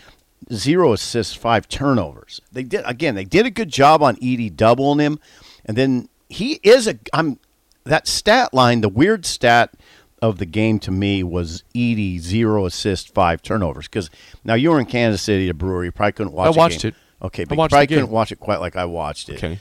zero 0.53 0.93
assists, 0.93 1.35
five 1.35 1.69
turnovers. 1.69 2.41
They 2.53 2.63
did 2.63 2.83
again. 2.85 3.15
They 3.15 3.25
did 3.25 3.47
a 3.47 3.51
good 3.51 3.69
job 3.69 4.03
on 4.03 4.17
Edey 4.17 4.55
doubling 4.55 5.01
him, 5.01 5.19
and 5.65 5.77
then 5.77 6.09
he 6.29 6.61
is 6.63 6.87
a. 6.87 6.99
I'm 7.13 7.41
that 7.85 8.07
stat 8.07 8.53
line. 8.55 8.81
The 8.81 8.89
weird 8.89 9.27
stat 9.27 9.75
of 10.23 10.39
the 10.39 10.47
game 10.47 10.79
to 10.81 10.91
me 10.91 11.23
was 11.23 11.63
Edey 11.75 12.19
zero 12.19 12.65
assists, 12.67 13.11
five 13.11 13.43
turnovers. 13.43 13.87
Because 13.87 14.11
now 14.45 14.55
you 14.55 14.71
were 14.71 14.81
in 14.81 14.87
Kansas 14.87 15.23
City, 15.23 15.49
a 15.49 15.55
brewery. 15.55 15.87
You 15.87 15.93
probably 15.93 16.13
couldn't 16.13 16.33
watch. 16.33 16.55
I 16.55 16.59
watched 16.59 16.85
it. 16.85 16.95
Okay, 17.23 17.43
I 17.43 17.45
but 17.47 17.55
you 17.59 17.69
probably 17.69 17.87
couldn't 17.87 18.11
watch 18.11 18.33
it 18.33 18.41
quite 18.41 18.61
like 18.61 18.77
I 18.77 18.85
watched 18.85 19.29
it. 19.29 19.37
Okay. 19.37 19.59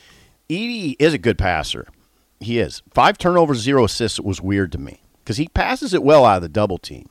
Edey 0.50 0.96
is 1.00 1.14
a 1.14 1.18
good 1.18 1.38
passer. 1.38 1.88
He 2.40 2.60
is. 2.60 2.82
Five 2.94 3.18
turnovers, 3.18 3.60
zero 3.60 3.86
assists 3.86 4.20
was 4.20 4.42
weird 4.42 4.72
to 4.74 4.78
me 4.78 5.02
because 5.20 5.38
he 5.38 5.48
passes 5.48 5.94
it 5.94 6.04
well 6.04 6.26
out 6.26 6.38
of 6.38 6.42
the 6.42 6.50
double 6.50 6.78
team. 6.78 7.10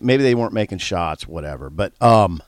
Maybe 0.00 0.22
they 0.22 0.34
weren't 0.34 0.52
making 0.52 0.78
shots, 0.78 1.26
whatever. 1.26 1.70
But 1.70 2.00
um, 2.02 2.42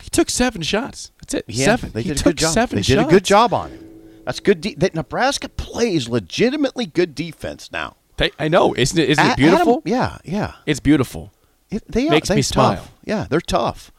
he 0.00 0.08
took 0.08 0.30
seven 0.30 0.62
shots. 0.62 1.10
That's 1.20 1.34
it. 1.34 1.44
yeah, 1.48 1.64
seven. 1.66 1.90
They 1.92 2.02
he 2.02 2.08
did 2.10 2.18
took 2.18 2.26
a 2.26 2.30
good 2.30 2.38
job. 2.38 2.54
seven 2.54 2.76
they 2.76 2.82
did 2.82 2.94
shots. 2.94 3.08
a 3.08 3.10
good 3.10 3.24
job 3.24 3.52
on 3.52 3.70
him. 3.70 3.90
That's 4.24 4.40
good. 4.40 4.60
De- 4.60 4.74
that 4.76 4.94
Nebraska 4.94 5.48
plays 5.48 6.08
legitimately 6.08 6.86
good 6.86 7.14
defense 7.14 7.70
now. 7.70 7.96
They- 8.16 8.30
I 8.38 8.48
know. 8.48 8.74
Isn't 8.74 8.98
it? 8.98 9.10
Isn't 9.10 9.26
it 9.26 9.36
beautiful? 9.36 9.82
Adam- 9.86 9.92
yeah, 9.92 10.18
yeah. 10.24 10.52
It's 10.66 10.80
beautiful. 10.80 11.32
It, 11.70 11.82
they 11.90 12.08
Makes 12.08 12.30
are, 12.30 12.36
me 12.36 12.42
smile. 12.42 12.76
Tough. 12.76 12.92
Yeah, 13.04 13.26
they're 13.28 13.40
tough. 13.40 13.90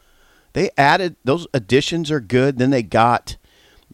They 0.53 0.69
added 0.77 1.15
those 1.25 1.47
additions 1.53 2.09
are 2.11 2.21
good. 2.21 2.57
Then 2.57 2.69
they 2.69 2.83
got 2.83 3.35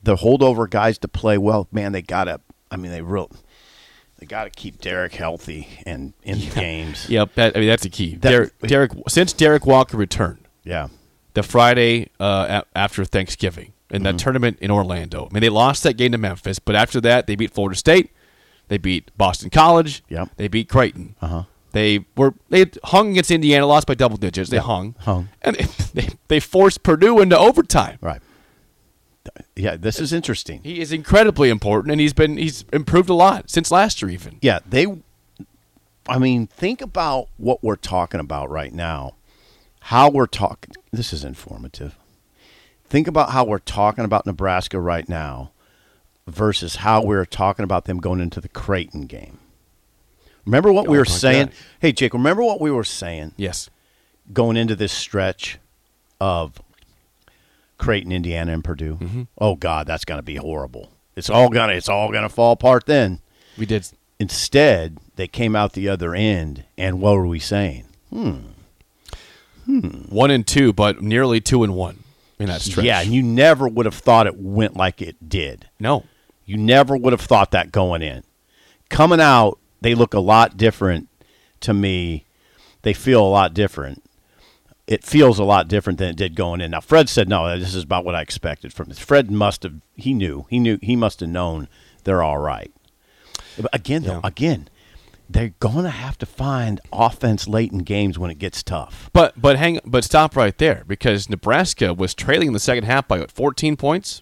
the 0.04 0.18
holdover 0.18 0.70
guys 0.70 0.98
to 1.00 1.08
play 1.08 1.38
well. 1.38 1.68
Man, 1.72 1.92
they 1.92 2.02
got 2.04 2.26
to. 2.26 2.40
I 2.70 2.76
mean, 2.78 2.92
they 2.92 3.02
real. 3.02 3.32
They 4.20 4.28
got 4.28 4.44
to 4.44 4.52
keep 4.52 4.80
Derek 4.82 5.16
healthy 5.16 5.68
and 5.86 6.14
in 6.22 6.40
the 6.40 6.46
games. 6.52 7.10
Yep. 7.10 7.34
That, 7.36 7.58
I 7.58 7.60
mean, 7.60 7.70
that's 7.70 7.82
the 7.84 7.90
key. 7.90 8.16
That- 8.18 8.30
Derek, 8.30 8.60
Derek, 8.60 8.92
since 9.08 9.34
Derek 9.34 9.66
Walker 9.66 9.98
returned, 9.98 10.48
Yeah. 10.64 10.90
the 11.34 11.42
Friday 11.42 12.10
uh, 12.20 12.62
after 12.76 13.04
Thanksgiving 13.04 13.74
in 13.90 13.98
Mm-hmm. 13.98 14.04
that 14.04 14.20
tournament 14.20 14.60
in 14.62 14.70
Orlando. 14.70 15.28
I 15.30 15.34
mean, 15.34 15.42
they 15.42 15.50
lost 15.50 15.82
that 15.84 15.94
game 15.98 16.12
to 16.12 16.20
Memphis, 16.20 16.60
but 16.60 16.76
after 16.76 17.02
that, 17.02 17.26
they 17.26 17.36
beat 17.36 17.52
Florida 17.52 17.76
State, 17.76 18.12
they 18.72 18.78
beat 18.78 19.12
Boston 19.18 19.50
College, 19.50 20.02
Yep. 20.08 20.30
they 20.38 20.48
beat 20.48 20.70
Creighton. 20.70 21.16
Uh-huh. 21.22 21.44
They 21.74 22.06
were 22.16 22.34
they 22.50 22.66
hung 22.86 23.12
against 23.12 23.30
Indiana, 23.30 23.66
lost 23.66 23.86
by 23.86 23.96
double 23.96 24.16
digits. 24.16 24.50
They 24.50 24.60
hung, 24.60 24.96
hung. 25.00 25.28
and 25.42 25.56
they, 25.94 26.02
they 26.04 26.10
they 26.30 26.40
forced 26.40 26.82
Purdue 26.82 27.20
into 27.20 27.38
overtime. 27.38 27.98
Right. 28.00 28.22
Yeah, 29.58 29.76
this 29.76 30.00
is 30.00 30.14
interesting. 30.14 30.62
He 30.64 30.80
is 30.80 30.94
incredibly 30.94 31.50
important, 31.50 31.92
and 31.92 32.00
he's 32.00 32.14
been 32.14 32.38
he's 32.38 32.64
improved 32.72 33.10
a 33.10 33.14
lot 33.14 33.50
since 33.50 33.72
last 33.72 34.02
year, 34.02 34.10
even. 34.10 34.40
Yeah, 34.42 34.60
they. 34.68 34.88
I 36.08 36.18
mean, 36.18 36.48
think 36.48 36.82
about 36.82 37.28
what 37.36 37.62
we're 37.62 37.76
talking 37.76 38.22
about 38.22 38.50
right 38.50 38.74
now. 38.74 39.16
How 39.82 40.10
we're 40.10 40.28
talking. 40.28 40.74
This 40.94 41.12
is 41.12 41.26
informative. 41.26 41.98
Think 42.86 43.08
about 43.10 43.32
how 43.32 43.44
we're 43.44 43.60
talking 43.60 44.06
about 44.06 44.26
Nebraska 44.26 44.80
right 44.80 45.08
now 45.10 45.52
versus 46.34 46.78
how 46.78 47.04
we're 47.04 47.26
talking 47.26 47.64
about 47.64 47.86
them 47.86 48.00
going 48.00 48.20
into 48.20 48.42
the 48.42 48.50
Creighton 48.50 49.04
game. 49.06 49.40
Remember 50.46 50.72
what 50.72 50.88
we 50.88 50.98
Oh, 50.98 51.02
were 51.02 51.06
saying? 51.06 51.48
God. 51.48 51.56
Hey, 51.80 51.92
Jake, 51.92 52.14
remember 52.14 52.44
what 52.44 52.60
we 52.60 52.72
were 52.72 52.84
saying 52.84 53.34
Yes, 53.38 53.70
going 54.34 54.58
into 54.58 54.76
this 54.76 54.92
stretch 54.92 55.60
of 56.20 56.62
Creighton, 57.78 58.12
Indiana, 58.12 58.54
and 58.54 58.64
Purdue? 58.64 58.96
Mm-hmm. 58.96 59.22
Oh 59.38 59.56
God, 59.56 59.86
that's 59.88 60.06
going 60.06 60.20
to 60.20 60.24
be 60.24 60.36
horrible. 60.36 60.92
It's 61.16 61.30
all 61.30 61.50
gonna 61.50 61.74
it's 61.74 61.90
all 61.90 62.12
gonna 62.12 62.30
fall 62.30 62.54
apart 62.54 62.86
then. 62.86 63.20
we 63.58 63.66
did. 63.66 63.88
Instead, 64.20 64.98
they 65.16 65.28
came 65.28 65.56
out 65.56 65.74
the 65.74 65.90
other 65.90 66.16
end, 66.16 66.64
and 66.78 67.02
what 67.02 67.16
were 67.16 67.28
we 67.28 67.40
saying? 67.40 67.86
Hmm. 68.12 68.38
Hmm. 69.66 70.04
One 70.10 70.32
and 70.32 70.46
two, 70.48 70.74
but 70.74 71.02
nearly 71.02 71.42
two 71.42 71.64
and 71.64 71.76
one 71.76 72.04
in 72.40 72.48
that 72.48 72.62
stretch. 72.62 72.86
Yeah, 72.86 73.02
and 73.02 73.12
you 73.14 73.22
never 73.24 73.68
would 73.68 73.86
have 73.86 73.96
thought 73.96 74.26
it 74.28 74.38
went 74.38 74.76
like 74.78 75.02
it 75.02 75.28
did. 75.28 75.68
no, 75.80 76.06
You 76.52 76.58
never 76.58 76.98
would 76.98 77.14
have 77.14 77.22
thought 77.22 77.52
that 77.52 77.72
going 77.72 78.02
in. 78.02 78.24
Coming 78.90 79.22
out, 79.22 79.58
they 79.80 79.96
look 79.96 80.14
a 80.14 80.20
lot 80.20 80.58
different 80.58 81.08
to 81.62 81.74
me. 81.74 82.26
They 82.82 82.92
feel 82.94 83.26
a 83.26 83.30
lot 83.30 83.54
different. 83.54 84.04
It 84.86 85.06
feels 85.06 85.40
a 85.40 85.46
lot 85.46 85.70
different 85.70 85.98
than 85.98 86.10
it 86.10 86.18
did 86.18 86.36
going 86.36 86.60
in. 86.60 86.72
Now, 86.72 86.82
Fred 86.82 87.08
said, 87.08 87.30
"No, 87.30 87.58
this 87.58 87.74
is 87.74 87.84
about 87.86 88.04
what 88.04 88.16
I 88.16 88.22
expected 88.22 88.74
from 88.74 88.90
this." 88.90 89.00
Fred 89.00 89.32
must 89.32 89.64
have. 89.64 89.76
He 89.96 90.14
knew. 90.14 90.46
He 90.50 90.60
knew. 90.60 90.78
He 90.82 90.98
must 90.98 91.22
have 91.22 91.30
known 91.30 91.70
they're 92.04 92.22
all 92.22 92.40
right. 92.40 92.74
But 93.58 93.74
again, 93.74 94.04
though, 94.04 94.16
Yeah. 94.16 94.22
again, 94.26 94.68
they're 95.30 95.54
going 95.62 95.86
to 95.86 95.90
have 95.90 96.18
to 96.18 96.26
find 96.26 96.82
offense 96.92 97.48
late 97.48 97.72
in 97.72 97.78
games 97.80 98.20
when 98.20 98.30
it 98.30 98.40
gets 98.40 98.62
tough. 98.62 99.10
But 99.14 99.42
but 99.42 99.56
hang 99.56 99.80
but 99.86 100.04
stop 100.04 100.36
right 100.36 100.58
there 100.58 100.84
because 100.86 101.30
Nebraska 101.30 101.94
was 101.94 102.14
trailing 102.14 102.48
in 102.48 102.54
the 102.54 102.60
second 102.60 102.84
half 102.84 103.08
by 103.08 103.20
what, 103.20 103.32
14 103.32 103.78
points. 103.78 104.22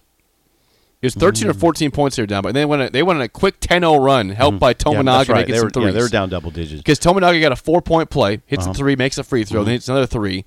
It 1.02 1.06
was 1.06 1.14
13 1.14 1.46
Mm. 1.46 1.50
or 1.50 1.54
14 1.54 1.90
points 1.90 2.16
they 2.16 2.22
were 2.22 2.26
down, 2.26 2.42
but 2.42 2.52
they 2.52 2.64
went 2.66 2.82
a, 2.82 2.90
they 2.90 3.02
went 3.02 3.18
on 3.18 3.22
a 3.22 3.28
quick 3.28 3.58
10-0 3.60 4.04
run, 4.04 4.28
helped 4.30 4.58
by 4.58 4.74
Mm-hmm. 4.74 4.92
Yeah, 4.92 4.98
Tominaga 5.00 5.04
that's 5.18 5.28
right. 5.30 5.36
making 5.38 5.52
They 5.52 5.58
some 5.58 5.66
were, 5.66 5.70
threes. 5.70 5.86
yeah, 5.86 5.92
they 5.92 6.02
were 6.02 6.08
down 6.08 6.28
double 6.28 6.50
digits. 6.50 6.80
because 6.82 7.00
Tominaga 7.00 7.40
got 7.40 7.52
a 7.52 7.56
four-point 7.56 8.10
play, 8.10 8.42
hits 8.46 8.62
Uh-huh. 8.64 8.72
a 8.72 8.74
three, 8.74 8.96
makes 8.96 9.16
a 9.16 9.24
free 9.24 9.44
throw, 9.44 9.60
Mm-hmm. 9.60 9.66
then 9.66 9.72
hits 9.74 9.88
another 9.88 10.06
three, 10.06 10.44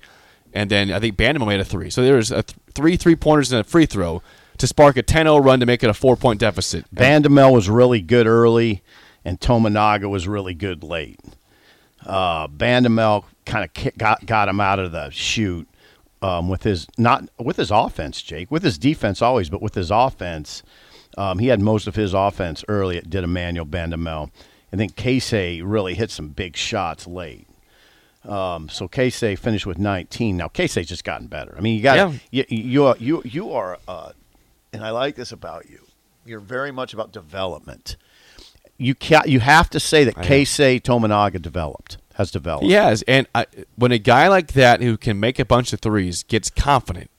and 0.52 0.70
then 0.70 0.92
I 0.92 1.00
think 1.00 1.16
Bandama 1.16 1.46
made 1.48 1.58
a 1.60 1.64
three. 1.64 1.90
So 1.90 2.02
there 2.02 2.14
was 2.16 2.30
a 2.30 2.44
th- 2.44 2.56
three 2.74 2.96
three-pointers 2.96 3.50
and 3.52 3.60
a 3.60 3.64
free 3.64 3.86
throw 3.86 4.22
to 4.58 4.66
spark 4.68 4.96
a 4.96 5.02
10-0 5.02 5.44
run 5.44 5.58
to 5.58 5.66
make 5.66 5.82
it 5.82 5.90
a 5.90 5.94
four-point 5.94 6.38
deficit. 6.38 6.84
Bandoumel 6.94 7.52
was 7.52 7.68
really 7.68 8.00
good 8.00 8.28
early, 8.28 8.82
and 9.24 9.40
Tominaga 9.40 10.08
was 10.08 10.28
really 10.28 10.54
good 10.54 10.84
late. 10.84 11.18
Uh, 12.06 12.46
Bandoumel 12.46 13.24
kind 13.46 13.64
of 13.64 13.98
got 13.98 14.24
got 14.26 14.48
him 14.48 14.60
out 14.60 14.78
of 14.78 14.92
the 14.92 15.10
shoot 15.10 15.66
um, 16.24 16.48
with 16.48 16.62
his 16.62 16.86
not 16.96 17.28
with 17.38 17.58
his 17.58 17.70
offense, 17.70 18.22
Jake. 18.22 18.50
With 18.50 18.62
his 18.62 18.78
defense 18.78 19.20
always, 19.20 19.50
but 19.50 19.60
with 19.60 19.74
his 19.74 19.90
offense, 19.90 20.62
um, 21.18 21.38
he 21.38 21.48
had 21.48 21.60
most 21.60 21.86
of 21.86 21.94
his 21.96 22.14
offense 22.14 22.64
early. 22.66 22.96
It 22.96 23.10
did 23.10 23.24
Emmanuel 23.24 23.66
Bandoumel, 23.66 24.30
and 24.72 24.80
then 24.80 24.88
Keisei 24.90 25.60
really 25.64 25.94
hit 25.94 26.10
some 26.10 26.28
big 26.28 26.56
shots 26.56 27.06
late. 27.06 27.46
Um, 28.24 28.70
so 28.70 28.88
Keisei 28.88 29.38
finished 29.38 29.66
with 29.66 29.78
19. 29.78 30.38
Now 30.38 30.48
Keisei's 30.48 30.88
just 30.88 31.04
gotten 31.04 31.26
better. 31.26 31.54
I 31.58 31.60
mean, 31.60 31.76
you 31.76 31.82
got 31.82 31.96
Yeah. 31.96 32.12
you, 32.30 32.44
you 32.48 32.84
are 32.86 32.96
you 32.98 33.22
you 33.24 33.52
are, 33.52 33.78
uh, 33.86 34.12
and 34.72 34.82
I 34.82 34.90
like 34.90 35.16
this 35.16 35.30
about 35.30 35.68
you. 35.68 35.80
You're 36.24 36.40
very 36.40 36.72
much 36.72 36.94
about 36.94 37.12
development. 37.12 37.96
You 38.78 38.94
ca 38.94 39.20
you 39.26 39.40
have 39.40 39.68
to 39.70 39.78
say 39.78 40.04
that 40.04 40.14
Keisei 40.16 40.80
Tominaga 40.80 41.40
developed 41.40 41.98
has 42.14 42.30
developed. 42.30 42.66
Yes, 42.66 43.02
and 43.08 43.26
I, 43.34 43.46
when 43.76 43.92
a 43.92 43.98
guy 43.98 44.28
like 44.28 44.52
that 44.54 44.80
who 44.82 44.96
can 44.96 45.18
make 45.20 45.38
a 45.38 45.44
bunch 45.44 45.72
of 45.72 45.80
threes 45.80 46.22
gets 46.22 46.50
confident, 46.50 47.10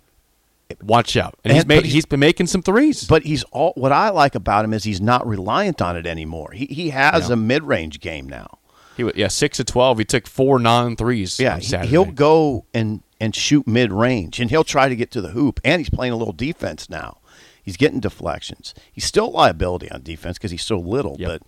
watch 0.81 1.15
out. 1.17 1.37
And, 1.43 1.53
he's 1.53 1.61
And- 1.63 1.67
but 1.67 1.75
made, 1.75 1.83
he's- 1.83 1.93
he's 1.93 2.05
been 2.05 2.19
making 2.19 2.47
some 2.47 2.61
threes. 2.61 3.05
But 3.05 3.23
he's 3.23 3.43
all 3.51 3.73
what 3.75 3.91
I 3.91 4.09
like 4.09 4.35
about 4.35 4.65
him 4.65 4.73
is 4.73 4.83
he's 4.83 5.01
not 5.01 5.25
reliant 5.27 5.81
on 5.81 5.95
it 5.97 6.05
anymore. 6.07 6.51
He 6.53 6.65
he 6.65 6.89
has 6.89 7.29
a 7.29 7.35
mid 7.35 7.63
range 7.63 7.99
game 7.99 8.27
now. 8.27 8.57
He 8.97 9.03
wa- 9.03 9.11
yeah, 9.15 9.27
six 9.27 9.57
to 9.57 9.63
twelve. 9.63 9.97
He 9.99 10.05
took 10.05 10.27
four 10.27 10.57
non 10.59 10.95
threes. 10.95 11.39
Yeah, 11.39 11.55
on 11.55 11.59
he, 11.59 11.65
Saturday. 11.67 11.89
he'll 11.89 12.05
go 12.05 12.65
and 12.73 13.01
and 13.19 13.35
shoot 13.35 13.67
mid 13.67 13.91
range, 13.93 14.39
and 14.39 14.49
he'll 14.49 14.63
try 14.63 14.89
to 14.89 14.95
get 14.95 15.11
to 15.11 15.21
the 15.21 15.29
hoop. 15.29 15.59
And 15.63 15.79
he's 15.81 15.89
playing 15.89 16.13
a 16.13 16.15
little 16.17 16.33
defense 16.33 16.89
now. 16.89 17.17
He's 17.63 17.77
getting 17.77 17.99
deflections. 17.99 18.73
He's 18.91 19.05
still 19.05 19.31
liability 19.31 19.89
on 19.91 20.03
defense 20.03 20.37
because 20.37 20.51
he's 20.51 20.63
so 20.63 20.77
little. 20.77 21.15
Yep. 21.19 21.41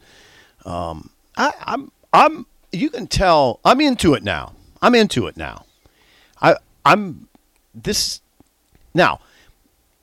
But 0.64 0.70
um, 0.72 1.10
I, 1.38 1.52
I'm 1.66 1.92
I'm 2.12 2.46
you 2.72 2.90
can 2.90 3.08
tell 3.08 3.60
I'm 3.64 3.82
into 3.82 4.14
it 4.14 4.24
now. 4.24 4.54
I'm 4.82 4.96
into 4.96 5.28
it 5.28 5.38
now. 5.38 5.66
I 6.42 6.56
I'm 6.86 7.28
this 7.74 8.22
now. 8.94 9.20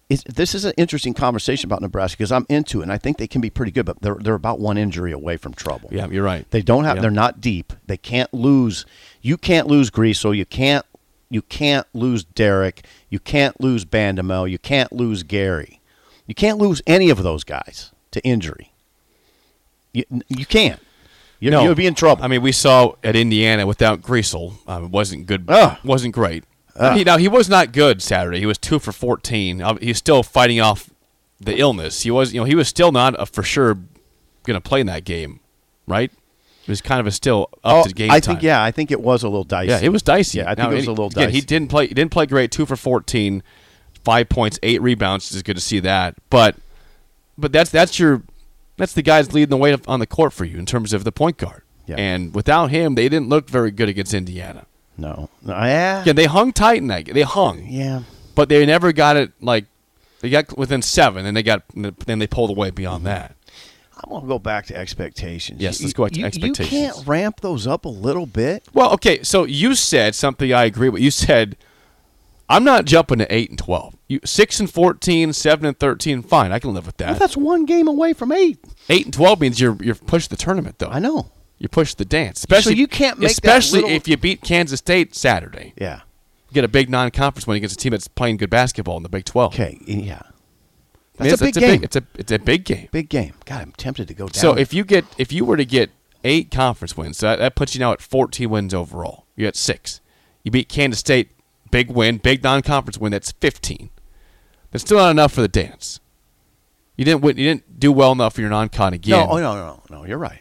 This 0.09 0.55
is 0.55 0.67
an 0.67 0.75
interesting 0.77 1.15
conversation 1.15 1.67
about 1.67 1.81
Nebraska 1.81 2.19
because 2.19 2.31
I'm 2.31 2.47
into 2.51 2.81
it, 2.81 2.85
and 2.85 2.93
I 2.93 2.99
think 2.99 3.17
they 3.17 3.27
can 3.27 3.41
be 3.41 3.51
pretty 3.51 3.73
good, 3.73 3.87
but 3.87 4.03
they're 4.03 4.17
they're 4.17 4.35
about 4.35 4.61
one 4.61 4.77
injury 4.77 5.13
away 5.13 5.37
from 5.37 5.55
trouble. 5.55 5.89
Yeah, 5.91 6.07
you're 6.09 6.23
right. 6.23 6.49
They 6.51 6.63
don't 6.63 6.85
have. 6.85 6.97
Yeah. 6.97 7.03
They're 7.03 7.11
not 7.11 7.41
deep. 7.41 7.73
They 7.87 7.97
can't 7.97 8.33
lose. 8.33 8.85
You 9.23 9.37
can't 9.37 9.67
lose 9.67 9.91
Griesel. 9.91 10.37
You 10.37 10.45
can't. 10.45 10.85
You 11.31 11.43
can't 11.43 11.87
lose 11.95 12.23
Derek. 12.23 12.85
You 13.09 13.19
can't 13.19 13.61
lose 13.61 13.85
Bandoumel. 13.85 14.49
You 14.49 14.59
can't 14.59 14.93
lose 14.93 15.23
Gary. 15.23 15.81
You 16.27 16.35
can't 16.35 16.59
lose 16.59 16.83
any 16.87 17.11
of 17.11 17.23
those 17.23 17.43
guys 17.43 17.91
to 18.11 18.23
injury. 18.23 18.73
You 19.93 20.05
you 20.29 20.47
can't. 20.47 20.81
You, 21.45 21.51
No, 21.51 21.63
You'll 21.63 21.75
be 21.75 21.87
in 21.87 21.95
trouble. 21.95 22.25
I 22.25 22.29
mean, 22.29 22.41
we 22.43 22.53
saw 22.53 22.95
at 23.05 23.15
Indiana 23.17 23.67
without 23.67 24.01
Griesel, 24.01 24.55
um, 24.67 24.85
it 24.85 24.91
wasn't 24.91 25.27
good. 25.27 25.45
Ugh. 25.49 25.77
wasn't 25.85 26.15
great. 26.15 26.45
He, 26.95 27.05
now 27.05 27.19
he 27.19 27.29
was 27.29 27.49
not 27.49 27.73
good 27.73 28.03
Saturday. 28.03 28.41
He 28.41 28.47
was 28.47 28.59
two 28.59 28.79
for 28.81 28.91
fourteen. 28.91 29.63
Uh, 29.63 29.77
He's 29.77 29.99
still 29.99 30.23
fighting 30.25 30.61
off 30.61 30.91
the 31.39 31.57
illness. 31.59 32.03
He 32.03 32.11
was, 32.11 32.33
you 32.35 32.41
know, 32.41 32.45
he 32.45 32.55
was 32.57 32.67
still 32.67 32.91
not 32.91 33.15
a, 33.21 33.27
for 33.27 33.43
sure 33.45 33.75
going 34.45 34.55
to 34.57 34.61
play 34.61 34.81
in 34.81 34.87
that 34.89 35.05
game, 35.05 35.39
right? 35.87 36.11
It 36.11 36.69
was 36.69 36.81
kind 36.81 36.99
of 36.99 37.07
a 37.07 37.11
still 37.13 37.51
up 37.63 37.85
Oh, 37.85 37.85
to 37.87 37.93
game 37.95 38.11
I 38.11 38.19
time. 38.21 38.37
think 38.37 38.43
yeah. 38.43 38.61
I 38.65 38.71
think 38.73 38.91
it 38.91 39.01
was 39.01 39.23
a 39.23 39.29
little 39.29 39.45
dicey. 39.45 39.69
Yeah, 39.71 39.81
it 39.83 39.91
was 39.91 40.03
dicey. 40.03 40.39
Yeah, 40.39 40.45
I 40.51 40.55
think 40.55 40.69
Now, 40.69 40.73
it 40.73 40.77
was 40.77 40.87
a 40.87 40.91
little 40.91 41.07
again, 41.07 41.27
dicey. 41.29 41.35
He 41.37 41.41
didn't 41.43 41.69
play. 41.69 41.87
He 41.87 41.95
didn't 41.95 42.11
play 42.11 42.27
great. 42.27 42.51
Two 42.51 42.65
for 42.67 42.75
fourteen, 42.77 43.43
five 44.03 44.29
points, 44.29 44.59
eight 44.63 44.81
rebounds. 44.83 45.31
It's 45.33 45.43
good 45.43 45.57
to 45.57 45.63
see 45.63 45.79
that. 45.81 46.17
But 46.31 46.57
but 47.39 47.53
that's 47.53 47.71
that's 47.71 47.99
your 48.01 48.23
that's 48.77 48.93
the 48.93 49.03
guys 49.03 49.33
leading 49.33 49.51
the 49.51 49.57
way 49.57 49.77
on 49.87 50.01
the 50.01 50.07
court 50.07 50.33
for 50.33 50.45
you 50.45 50.59
in 50.59 50.67
terms 50.67 50.93
of 50.93 51.05
the 51.05 51.13
point 51.13 51.37
guard. 51.37 51.63
Yeah. 51.87 51.97
And 51.97 52.35
without 52.35 52.71
him, 52.71 52.95
they 52.95 53.09
didn't 53.09 53.29
look 53.29 53.49
very 53.49 53.71
good 53.71 53.89
against 53.89 54.15
Indiana. 54.15 54.67
No. 54.97 55.29
Yeah. 55.45 56.03
Yeah, 56.07 56.13
they 56.13 56.25
hung 56.25 56.53
tight 56.53 56.79
in 56.79 56.87
that. 56.89 57.07
They 57.07 57.23
hung, 57.23 57.67
Yeah. 57.67 58.03
but 58.35 58.49
they 58.49 58.65
never 58.65 58.93
got 58.93 59.17
it 59.17 59.33
like 59.41 59.67
they 60.21 60.31
got 60.31 60.57
within 60.57 60.81
seven, 60.81 61.27
and 61.27 61.37
they 61.37 61.43
got 61.43 61.65
then 61.75 62.19
they 62.19 62.27
pulled 62.27 62.51
away 62.51 62.71
beyond 62.71 62.99
mm-hmm. 62.99 63.07
that. 63.07 63.37
I'm 64.03 64.11
gonna 64.11 64.27
go 64.27 64.39
back 64.39 64.67
to 64.67 64.77
expectations. 64.77 65.61
Yes, 65.61 65.81
let's 65.81 65.93
go 65.93 66.05
back 66.05 66.13
to 66.13 66.21
you- 66.21 66.27
expectations. 66.27 66.73
You 66.73 66.93
can't 66.93 67.07
ramp 67.07 67.41
those 67.41 67.67
up 67.67 67.85
a 67.85 67.91
little 67.91 68.27
bit. 68.27 68.65
Well, 68.73 68.93
okay, 68.95 69.23
so 69.23 69.45
you 69.45 69.75
said 69.75 70.15
something 70.15 70.53
I 70.53 70.65
agree 70.65 70.89
with. 70.89 71.03
You 71.03 71.11
said 71.11 71.57
I'm 72.49 72.65
not 72.65 72.85
jumping 72.85 73.19
to 73.19 73.35
eight 73.35 73.51
and 73.51 73.59
twelve. 73.59 73.94
You 74.07 74.21
six 74.25 74.61
and 74.61 74.71
14, 74.71 75.33
7 75.33 75.65
and 75.67 75.79
thirteen, 75.79 76.23
fine, 76.23 76.53
I 76.53 76.59
can 76.59 76.75
live 76.75 76.85
with 76.87 76.97
Well, 77.01 77.13
that. 77.15 77.19
that's 77.19 77.37
one 77.37 77.65
game 77.65 77.89
away 77.89 78.13
from 78.13 78.33
eight. 78.33 78.59
Eight 78.91 79.07
and 79.07 79.15
twelve 79.15 79.41
means 79.41 79.61
you're 79.61 79.77
you're 79.83 79.95
pushed 79.95 80.29
the 80.31 80.37
tournament 80.37 80.79
though. 80.79 80.89
I 80.89 80.99
know. 80.99 81.31
You 81.59 81.69
push 81.69 81.95
the 81.95 82.05
dance, 82.05 82.39
especially 82.41 82.75
you 82.75 82.87
can't 82.87 83.19
make 83.19 83.31
especially 83.31 83.81
little- 83.81 83.97
if 83.97 84.07
you 84.07 84.17
beat 84.19 84.43
Kansas 84.43 84.79
State 84.81 85.15
Saturday. 85.15 85.73
Yeah. 85.81 86.01
get 86.53 86.65
a 86.65 86.69
big 86.69 86.91
non-conference 86.91 87.47
win 87.47 87.57
against 87.57 87.75
a 87.75 87.79
team 87.79 87.93
that's 87.93 88.07
playing 88.09 88.37
good 88.37 88.51
basketball 88.51 88.97
in 88.99 89.03
the 89.03 89.09
Big 89.09 89.25
12. 89.25 89.55
Okay. 89.55 89.79
Yeah. 89.87 90.21
I 91.19 91.23
mean, 91.23 91.31
That's 91.31 91.31
a 91.31 91.33
it's, 91.33 91.41
big 91.41 91.49
it's 91.49 91.59
game. 91.59 91.85
It's 91.85 91.97
a 91.97 92.03
it's 92.19 92.33
a 92.33 92.39
big 92.39 92.65
game. 92.65 92.89
Big 92.93 93.09
game. 93.09 93.33
God, 93.47 93.63
I'm 93.63 93.73
tempted 93.73 94.09
to 94.09 94.15
go 94.15 94.27
down. 94.29 94.35
So 94.41 94.53
if 94.57 94.75
you 94.75 94.85
get 94.85 95.05
if 95.17 95.33
you 95.33 95.45
were 95.47 95.57
to 95.57 95.65
get 95.65 95.91
eight 96.25 96.51
conference 96.51 96.97
wins, 96.97 97.19
so 97.19 97.29
that, 97.29 97.39
that 97.39 97.55
puts 97.55 97.75
you 97.75 97.79
now 97.81 97.93
at 97.93 98.03
14 98.03 98.51
wins 98.51 98.75
overall. 98.75 99.25
You're 99.37 99.49
at 99.49 99.57
six. 99.57 100.01
You 100.43 100.51
beat 100.51 100.69
Kansas 100.69 101.01
State, 101.01 101.31
big 101.75 101.91
win, 101.91 102.19
big 102.19 102.41
non-conference 102.45 102.99
win. 102.99 103.11
That's 103.11 103.33
15. 103.33 103.91
That's 104.71 104.85
still 104.85 104.99
not 104.99 105.11
enough 105.11 105.33
for 105.33 105.41
the 105.41 105.49
dance. 105.49 105.99
You 106.97 107.05
didn't 107.05 107.23
win, 107.23 107.37
you 107.37 107.43
didn't 107.43 107.81
do 107.81 107.91
well 107.91 108.13
enough 108.13 108.35
for 108.35 108.43
your 108.43 108.51
non-con 108.51 108.95
again. 108.95 109.27
No, 109.27 109.33
oh, 109.33 109.39
no, 109.39 109.57
no, 109.57 109.83
no. 109.91 110.05
You're 110.05 110.19
right. 110.19 110.39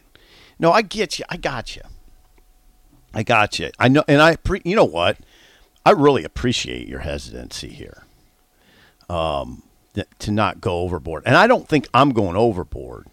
No, 0.59 0.71
I 0.71 0.83
get 0.83 1.17
you. 1.17 1.25
I 1.29 1.37
got 1.37 1.75
you. 1.75 1.81
I 3.15 3.23
got 3.23 3.57
you. 3.57 3.71
I 3.79 3.87
know, 3.87 4.03
and 4.07 4.21
I. 4.21 4.35
Pre- 4.35 4.61
you 4.63 4.75
know 4.75 4.85
what? 4.85 5.17
I 5.83 5.91
really 5.91 6.23
appreciate 6.23 6.87
your 6.87 6.99
hesitancy 6.99 7.69
here. 7.69 8.03
Um, 9.09 9.63
to 10.19 10.31
not 10.31 10.61
go 10.61 10.81
overboard, 10.81 11.23
and 11.25 11.35
I 11.35 11.47
don't 11.47 11.67
think 11.67 11.87
I'm 11.95 12.11
going 12.11 12.35
overboard 12.35 13.07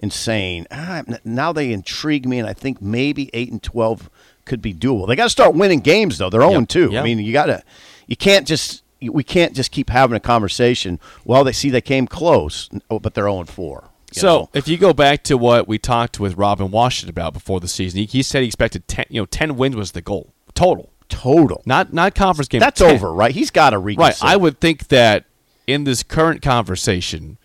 in 0.00 0.10
saying 0.10 0.66
ah, 0.72 1.02
now 1.24 1.52
they 1.52 1.72
intrigue 1.72 2.26
me, 2.26 2.40
and 2.40 2.48
I 2.48 2.54
think 2.54 2.82
maybe 2.82 3.30
eight 3.32 3.52
and 3.52 3.62
twelve 3.62 4.10
could 4.44 4.62
be 4.62 4.74
doable. 4.74 5.06
They 5.06 5.16
got 5.16 5.24
to 5.24 5.30
start 5.30 5.54
winning 5.54 5.80
games 5.80 6.18
though. 6.18 6.30
They're 6.30 6.42
and 6.42 6.68
two. 6.68 6.90
yeah. 6.92 7.00
I 7.00 7.04
mean, 7.04 7.18
you 7.18 7.32
got 7.32 7.46
to. 7.46 7.62
You 8.06 8.16
can't 8.16 8.46
just. 8.46 8.82
We 9.00 9.24
can't 9.24 9.52
just 9.52 9.72
keep 9.72 9.90
having 9.90 10.16
a 10.16 10.20
conversation. 10.20 11.00
Well, 11.24 11.42
they 11.42 11.50
see 11.50 11.70
they 11.70 11.80
came 11.80 12.06
close, 12.06 12.70
oh, 12.88 13.00
but 13.00 13.14
they're 13.14 13.24
zero 13.24 13.40
and 13.40 13.48
four. 13.48 13.88
you 14.14 14.20
So 14.20 14.26
know? 14.28 14.50
if 14.54 14.68
you 14.68 14.78
go 14.78 14.92
back 14.92 15.24
to 15.24 15.36
what 15.36 15.66
we 15.66 15.76
talked 15.76 16.20
with 16.20 16.36
Robin 16.36 16.70
Washington 16.70 17.10
about 17.10 17.32
before 17.32 17.58
the 17.58 17.66
season, 17.66 17.98
he, 17.98 18.04
he 18.06 18.22
said 18.22 18.42
he 18.42 18.46
expected 18.46 18.86
10, 18.86 19.06
you 19.08 19.20
know, 19.20 19.26
10 19.26 19.56
wins 19.56 19.74
was 19.74 19.90
the 19.90 20.02
goal 20.02 20.32
total, 20.54 20.92
total. 21.08 21.62
not 21.66 21.92
not 21.92 22.14
conference 22.14 22.46
game. 22.46 22.60
That's 22.60 22.78
10. 22.80 22.94
over, 22.94 23.12
right? 23.12 23.32
He's 23.34 23.50
got 23.50 23.70
to 23.70 23.78
Right. 23.78 24.16
I 24.22 24.36
would 24.36 24.60
think 24.60 24.86
that 24.88 25.24
in 25.66 25.82
this 25.82 26.04
current 26.04 26.40
conversation, 26.40 27.38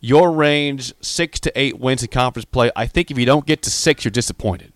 your 0.00 0.32
range 0.32 0.94
six 1.02 1.40
to 1.40 1.52
eight 1.54 1.78
wins 1.78 2.02
in 2.02 2.08
conference 2.08 2.44
play. 2.46 2.70
I 2.76 2.86
think 2.86 3.10
if 3.10 3.18
you 3.18 3.26
don't 3.26 3.44
get 3.46 3.62
to 3.62 3.70
six, 3.70 4.04
you're 4.04 4.10
disappointed. 4.10 4.72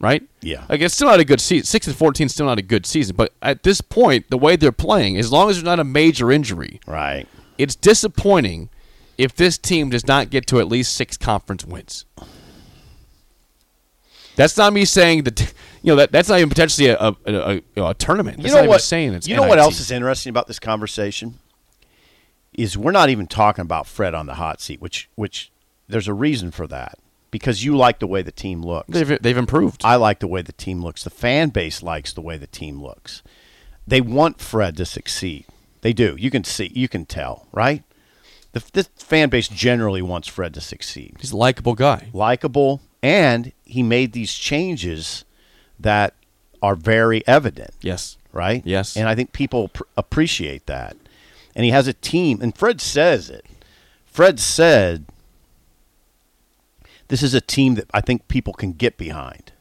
Right? 0.00 0.22
Yeah. 0.40 0.64
Like 0.68 0.80
it's 0.80 0.94
still 0.94 1.08
not 1.08 1.20
a 1.20 1.24
good 1.24 1.40
season. 1.42 1.66
Six 1.66 1.86
and 1.86 1.94
fourteen 1.94 2.26
is 2.26 2.32
still 2.32 2.46
not 2.46 2.58
a 2.58 2.62
good 2.62 2.86
season. 2.86 3.14
But 3.16 3.32
at 3.42 3.62
this 3.62 3.80
point, 3.82 4.30
the 4.30 4.38
way 4.38 4.56
they're 4.56 4.72
playing, 4.72 5.16
as 5.18 5.30
long 5.30 5.50
as 5.50 5.56
there's 5.56 5.64
not 5.64 5.78
a 5.78 5.84
major 5.84 6.32
injury, 6.32 6.80
Right. 6.86 7.26
it's 7.58 7.76
disappointing 7.76 8.70
if 9.18 9.34
this 9.36 9.58
team 9.58 9.90
does 9.90 10.06
not 10.06 10.30
get 10.30 10.46
to 10.46 10.58
at 10.58 10.68
least 10.68 10.94
six 10.94 11.18
conference 11.18 11.66
wins. 11.66 12.06
That's 14.36 14.56
not 14.56 14.72
me 14.72 14.84
saying 14.86 15.24
that 15.24 15.40
you 15.82 15.92
know 15.92 15.96
that 15.96 16.12
that's 16.12 16.28
not 16.28 16.38
even 16.38 16.48
potentially 16.48 16.88
a 16.88 16.96
a, 16.98 17.16
a, 17.26 17.62
a, 17.76 17.84
a 17.90 17.94
tournament. 17.94 18.38
That's 18.38 18.48
You 18.48 18.52
not 18.54 18.56
know 18.56 18.62
even 18.62 18.70
what? 18.70 18.80
saying 18.82 19.14
it's 19.14 19.28
you 19.28 19.36
know 19.36 19.46
what 19.46 19.58
else 19.58 19.80
is 19.80 19.90
interesting 19.90 20.30
about 20.30 20.46
this 20.46 20.58
conversation 20.58 21.38
is 22.54 22.76
we're 22.76 22.90
not 22.92 23.10
even 23.10 23.26
talking 23.26 23.62
about 23.62 23.86
Fred 23.86 24.14
on 24.14 24.26
the 24.26 24.34
hot 24.34 24.60
seat, 24.60 24.80
which 24.80 25.08
which 25.14 25.50
there's 25.88 26.08
a 26.08 26.14
reason 26.14 26.50
for 26.50 26.66
that 26.68 26.98
because 27.30 27.64
you 27.64 27.76
like 27.76 27.98
the 28.00 28.06
way 28.06 28.22
the 28.22 28.32
team 28.32 28.62
looks. 28.62 28.88
They've 28.88 29.20
they've 29.22 29.36
improved. 29.36 29.82
I 29.84 29.96
like 29.96 30.18
the 30.20 30.26
way 30.26 30.42
the 30.42 30.52
team 30.52 30.82
looks. 30.82 31.04
The 31.04 31.10
fan 31.10 31.50
base 31.50 31.82
likes 31.82 32.12
the 32.12 32.20
way 32.20 32.36
the 32.36 32.46
team 32.46 32.82
looks. 32.82 33.22
They 33.86 34.00
want 34.00 34.40
Fred 34.40 34.76
to 34.78 34.84
succeed. 34.84 35.46
They 35.82 35.92
do. 35.92 36.14
You 36.18 36.30
can 36.30 36.44
see. 36.44 36.70
You 36.74 36.88
can 36.88 37.06
tell, 37.06 37.46
right? 37.52 37.82
The 38.52 38.62
this 38.72 38.88
fan 38.96 39.28
base 39.30 39.48
generally 39.48 40.02
wants 40.02 40.28
Fred 40.28 40.54
to 40.54 40.60
succeed. 40.60 41.16
He's 41.20 41.32
a 41.32 41.36
likable 41.36 41.74
guy. 41.74 42.08
likable, 42.12 42.80
and 43.02 43.52
he 43.64 43.82
made 43.82 44.12
these 44.12 44.34
changes 44.34 45.24
that 45.78 46.14
are 46.62 46.74
very 46.74 47.26
evident, 47.26 47.70
Yes. 47.80 48.18
right? 48.32 48.60
Yes. 48.66 48.94
And 48.96 49.08
I 49.08 49.14
think 49.14 49.32
people 49.32 49.68
pr- 49.68 49.84
appreciate 49.96 50.66
that. 50.66 50.94
And 51.56 51.64
he 51.64 51.70
has 51.70 51.88
a 51.88 51.94
team, 51.94 52.42
and 52.42 52.54
Fred 52.56 52.80
says 52.82 53.30
it. 53.30 53.46
Fred 54.04 54.38
said, 54.38 55.06
"This 57.10 57.22
is 57.22 57.34
a 57.34 57.40
team 57.40 57.74
that 57.74 57.88
I 57.92 58.00
think 58.00 58.26
people 58.28 58.54
can 58.54 58.72
get 58.72 58.96
behind. 58.96 59.52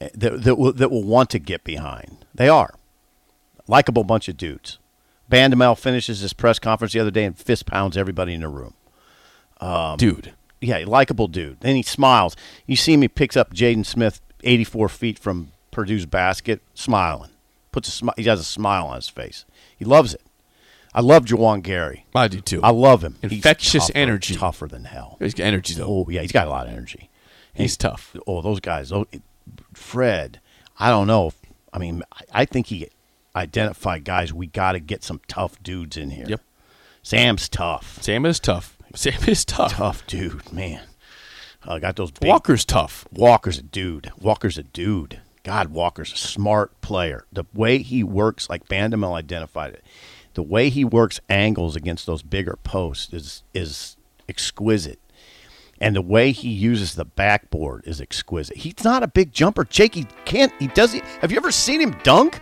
eh, 0.00 0.10
That 0.14 0.42
that 0.44 0.56
will, 0.58 0.72
that 0.74 0.90
will 0.90 1.02
want 1.04 1.30
to 1.30 1.38
get 1.38 1.64
behind. 1.64 2.24
They 2.34 2.48
are 2.48 2.74
likable 3.66 4.04
bunch 4.04 4.28
of 4.28 4.36
dudes." 4.36 4.78
Bandoumel 5.30 5.76
finishes 5.78 6.20
his 6.20 6.32
press 6.32 6.58
conference 6.58 6.92
the 6.94 7.00
other 7.00 7.10
day 7.10 7.24
and 7.24 7.36
fist 7.36 7.66
pounds 7.66 7.96
everybody 7.98 8.32
in 8.32 8.40
the 8.40 8.48
room 8.48 8.72
Dude. 9.98 10.32
yeah, 10.60 10.82
likable 10.86 11.28
dude. 11.28 11.58
And 11.62 11.76
he 11.76 11.82
smiles. 11.82 12.34
You 12.66 12.76
see 12.76 12.94
him, 12.94 13.02
he 13.02 13.08
picks 13.08 13.36
up 13.36 13.52
Jaden 13.52 13.84
Smith 13.84 14.20
84 14.44 14.88
feet 14.88 15.18
from 15.18 15.52
Purdue's 15.70 16.06
basket, 16.06 16.62
smiling. 16.74 17.30
Puts 17.72 17.88
a 17.88 18.04
smi- 18.04 18.16
He 18.18 18.24
has 18.24 18.40
a 18.40 18.44
smile 18.44 18.86
on 18.86 18.96
his 18.96 19.08
face. 19.10 19.44
He 19.76 19.84
loves 19.84 20.14
it. 20.14 20.22
I 20.94 21.00
love 21.00 21.24
Juwan 21.26 21.62
Gary. 21.62 22.06
I 22.14 22.28
do 22.28 22.40
too. 22.40 22.60
I 22.62 22.70
love 22.70 23.04
him. 23.04 23.16
Infectious 23.22 23.86
tougher- 23.86 23.96
energy. 23.98 24.34
Tougher 24.36 24.66
than 24.66 24.84
hell. 24.84 25.16
He's 25.20 25.34
got 25.34 25.44
energy 25.44 25.74
though. 25.74 25.86
Oh, 25.86 26.06
yeah, 26.10 26.22
he's 26.22 26.32
got 26.32 26.46
a 26.46 26.50
lot 26.50 26.66
of 26.66 26.72
energy. 26.72 27.10
He's 27.54 27.76
tough. 27.76 28.14
Oh, 28.26 28.40
those 28.42 28.60
guys. 28.60 28.92
Oh, 28.92 29.06
Fred, 29.74 30.40
I 30.78 30.90
don't 30.90 31.06
know. 31.06 31.32
I 31.72 31.78
mean, 31.78 32.02
I- 32.32 32.44
think 32.44 32.68
he 32.68 32.88
identified 33.36 34.04
guys. 34.04 34.32
We 34.32 34.46
got 34.46 34.72
to 34.72 34.80
get 34.80 35.04
some 35.04 35.20
tough 35.28 35.62
dudes 35.62 35.96
in 35.96 36.10
here. 36.10 36.26
Yep. 36.28 36.40
Sam's 37.02 37.48
tough. 37.48 38.02
Sam 38.02 38.26
is 38.26 38.40
tough. 38.40 38.76
Sam 38.94 39.22
is 39.26 39.44
tough. 39.44 39.72
Tough 39.72 40.06
dude, 40.06 40.52
man. 40.52 40.82
I 41.64 41.78
got 41.78 41.96
those 41.96 42.10
big 42.10 42.28
Walker's 42.28 42.64
tough. 42.64 43.06
Walker's 43.12 43.58
a 43.58 43.62
dude. 43.62 44.10
Walker's 44.18 44.56
a 44.58 44.62
dude. 44.62 45.20
God, 45.42 45.68
Walker's 45.68 46.12
a 46.12 46.16
smart 46.16 46.78
player. 46.80 47.24
The 47.32 47.44
way 47.54 47.78
he 47.78 48.02
works, 48.02 48.48
like 48.48 48.68
Bandoumel 48.68 49.14
identified 49.14 49.74
it, 49.74 49.84
the 50.38 50.42
way 50.44 50.68
he 50.68 50.84
works 50.84 51.18
angles 51.28 51.74
against 51.74 52.06
those 52.06 52.22
bigger 52.22 52.56
posts 52.62 53.12
is 53.12 53.42
is 53.54 53.96
exquisite. 54.28 55.00
And 55.80 55.96
the 55.96 56.00
way 56.00 56.30
he 56.30 56.48
uses 56.48 56.94
the 56.94 57.04
backboard 57.04 57.82
is 57.88 58.00
exquisite. 58.00 58.56
He's 58.58 58.84
not 58.84 59.02
a 59.02 59.08
big 59.08 59.32
jumper. 59.32 59.64
Jake, 59.64 59.96
he 59.96 60.04
can't. 60.24 60.52
He 60.60 60.68
does. 60.68 60.92
He, 60.92 61.02
have 61.20 61.32
you 61.32 61.38
ever 61.38 61.50
seen 61.50 61.80
him 61.80 61.96
dunk? 62.04 62.40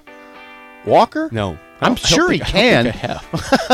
Walker? 0.85 1.31
No. 1.33 1.59
I'm 1.81 1.97
sure 1.97 2.31
he 2.31 2.39
think- 2.39 2.53
don't 2.53 2.61
can, 2.61 2.85
think 2.93 2.97
I 2.97 3.07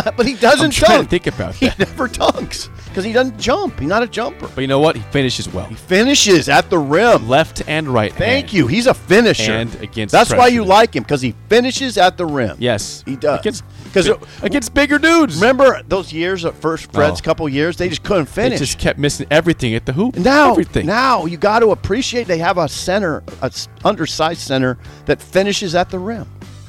have. 0.05 0.15
but 0.17 0.25
he 0.25 0.35
doesn't 0.35 0.67
I'm 0.67 0.71
trying 0.71 0.99
dunk. 0.99 1.07
to 1.07 1.11
think 1.11 1.27
about 1.27 1.55
that. 1.55 1.73
he 1.75 1.85
never 1.85 2.07
dunks 2.07 2.69
because 2.93 3.05
he 3.05 3.13
doesn't 3.13 3.39
jump. 3.39 3.81
He's 3.81 3.89
not 3.89 4.03
a 4.03 4.07
jumper. 4.07 4.49
But 4.55 4.61
you 4.61 4.67
know 4.67 4.79
what? 4.79 4.97
He 4.97 5.03
finishes 5.05 5.51
well. 5.51 5.65
He 5.65 5.75
finishes 5.75 6.51
at 6.51 6.69
the 6.69 6.79
rim. 6.79 7.27
Left 7.27 7.63
and 7.67 7.89
right. 7.89 8.13
Thank 8.13 8.47
hand. 8.47 8.53
you. 8.53 8.67
He's 8.67 8.87
a 8.87 8.93
finisher. 8.93 9.53
And 9.53 9.75
against 9.77 10.13
That's 10.13 10.31
why 10.31 10.49
you 10.49 10.63
like 10.63 10.95
him 10.95 11.03
because 11.03 11.23
he 11.23 11.35
finishes 11.49 11.97
at 11.97 12.19
the 12.19 12.27
rim. 12.27 12.57
Yes. 12.59 13.03
he 13.07 13.17
does. 13.17 13.41
Against, 13.41 13.65
Because 13.85 14.11
against 14.43 14.75
bigger 14.75 14.99
dudes. 14.99 15.37
remember 15.37 15.83
those 15.89 16.13
years 16.13 16.45
at 16.45 16.55
first 16.55 16.93
Fred's 16.93 17.21
Oh. 17.21 17.25
couple 17.25 17.49
years, 17.49 17.79
they 17.79 17.89
just 17.89 18.03
couldn't 18.03 18.27
finish. 18.27 18.59
They 18.61 18.67
just 18.67 18.79
kept 18.79 18.99
missing 18.99 19.27
everything 19.31 19.75
at 19.75 19.87
the 19.87 19.95
hoop. 19.95 20.17
now, 20.17 20.51
everything. 20.51 20.85
now 20.85 21.25
you 21.25 21.39
got 21.39 21.61
to 21.61 21.71
appreciate 21.71 22.27
they 22.27 22.39
have 22.39 22.59
a 22.59 22.69
center, 22.69 23.23
a 23.41 23.51
undersized 23.85 24.41
center 24.41 24.77
that 25.07 25.23
finishes 25.23 25.75
at 25.75 25.89
the 25.89 25.99
rim. 25.99 26.27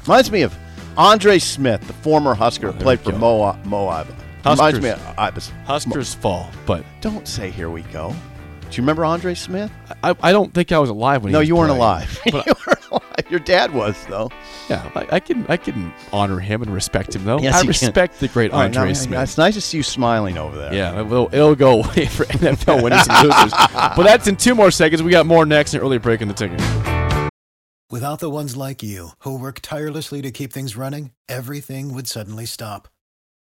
Reminds 0.07 0.31
me 0.31 0.43
of 0.43 0.55
Andre 0.97 1.39
Smith, 1.39 1.85
the 1.85 1.93
former 1.93 2.33
Husker, 2.33 2.71
who 2.71 2.77
oh, 2.79 2.81
played 2.81 3.01
for 3.01 3.11
go. 3.11 3.17
Moe 3.17 3.87
Iba. 3.87 4.22
Moe 4.45 4.51
Iba. 4.51 4.55
Reminds 4.55 4.59
Huskers. 4.59 4.81
me 4.83 4.89
of 4.89 4.99
Iba's. 5.17 5.51
Huskers 5.65 6.13
fall, 6.13 6.49
but 6.65 6.83
Don't 7.01 7.27
say 7.27 7.49
here 7.49 7.69
we 7.69 7.81
go. 7.83 8.13
Do 8.69 8.77
you 8.77 8.83
remember 8.83 9.05
Andre 9.05 9.35
Smith? 9.35 9.71
I, 10.03 10.15
I 10.23 10.31
don't 10.31 10.51
think 10.51 10.71
I 10.71 10.79
was 10.79 10.89
alive 10.89 11.21
when 11.23 11.29
he 11.29 11.33
No, 11.33 11.41
you 11.41 11.55
weren't 11.55 11.67
playing. 11.69 11.79
alive. 11.81 12.19
But 12.31 12.45
you 12.47 12.53
weren't 12.65 12.89
alive. 12.91 13.03
Your 13.29 13.39
dad 13.39 13.71
was 13.73 14.03
though. 14.07 14.29
yeah, 14.69 14.89
I, 14.95 15.07
I 15.13 15.19
can 15.19 15.45
I 15.47 15.57
can 15.57 15.93
honor 16.11 16.39
him 16.39 16.61
and 16.63 16.73
respect 16.73 17.15
him 17.15 17.23
though. 17.23 17.37
Yes, 17.39 17.53
I 17.53 17.57
you 17.59 17.61
can. 17.63 17.67
respect 17.69 18.19
the 18.19 18.27
great 18.27 18.51
All 18.51 18.59
right, 18.59 18.65
Andre 18.65 18.87
now, 18.89 18.93
Smith. 18.93 19.19
It's 19.21 19.37
nice 19.37 19.53
to 19.53 19.61
see 19.61 19.77
you 19.77 19.83
smiling 19.83 20.37
over 20.39 20.57
there. 20.57 20.73
Yeah, 20.73 20.99
it 20.99 21.03
will, 21.03 21.29
it'll 21.31 21.55
go 21.55 21.83
away 21.83 22.05
for 22.07 22.25
NFL 22.25 22.81
winners 22.83 23.07
and 23.07 23.27
losers. 23.29 23.53
But 23.73 24.03
that's 24.03 24.27
in 24.27 24.35
two 24.37 24.55
more 24.55 24.71
seconds. 24.71 25.03
We 25.03 25.11
got 25.11 25.25
more 25.27 25.45
next. 25.45 25.73
and 25.75 25.83
early 25.83 25.99
break 25.99 26.21
in 26.21 26.27
the 26.27 26.33
ticket. 26.33 26.59
Without 27.91 28.19
the 28.19 28.29
ones 28.31 28.57
like 28.57 28.81
you, 28.81 29.09
who 29.19 29.37
work 29.37 29.59
tirelessly 29.61 30.21
to 30.23 30.31
keep 30.31 30.51
things 30.51 30.75
running, 30.75 31.11
everything 31.29 31.93
would 31.93 32.07
suddenly 32.07 32.45
stop. 32.47 32.87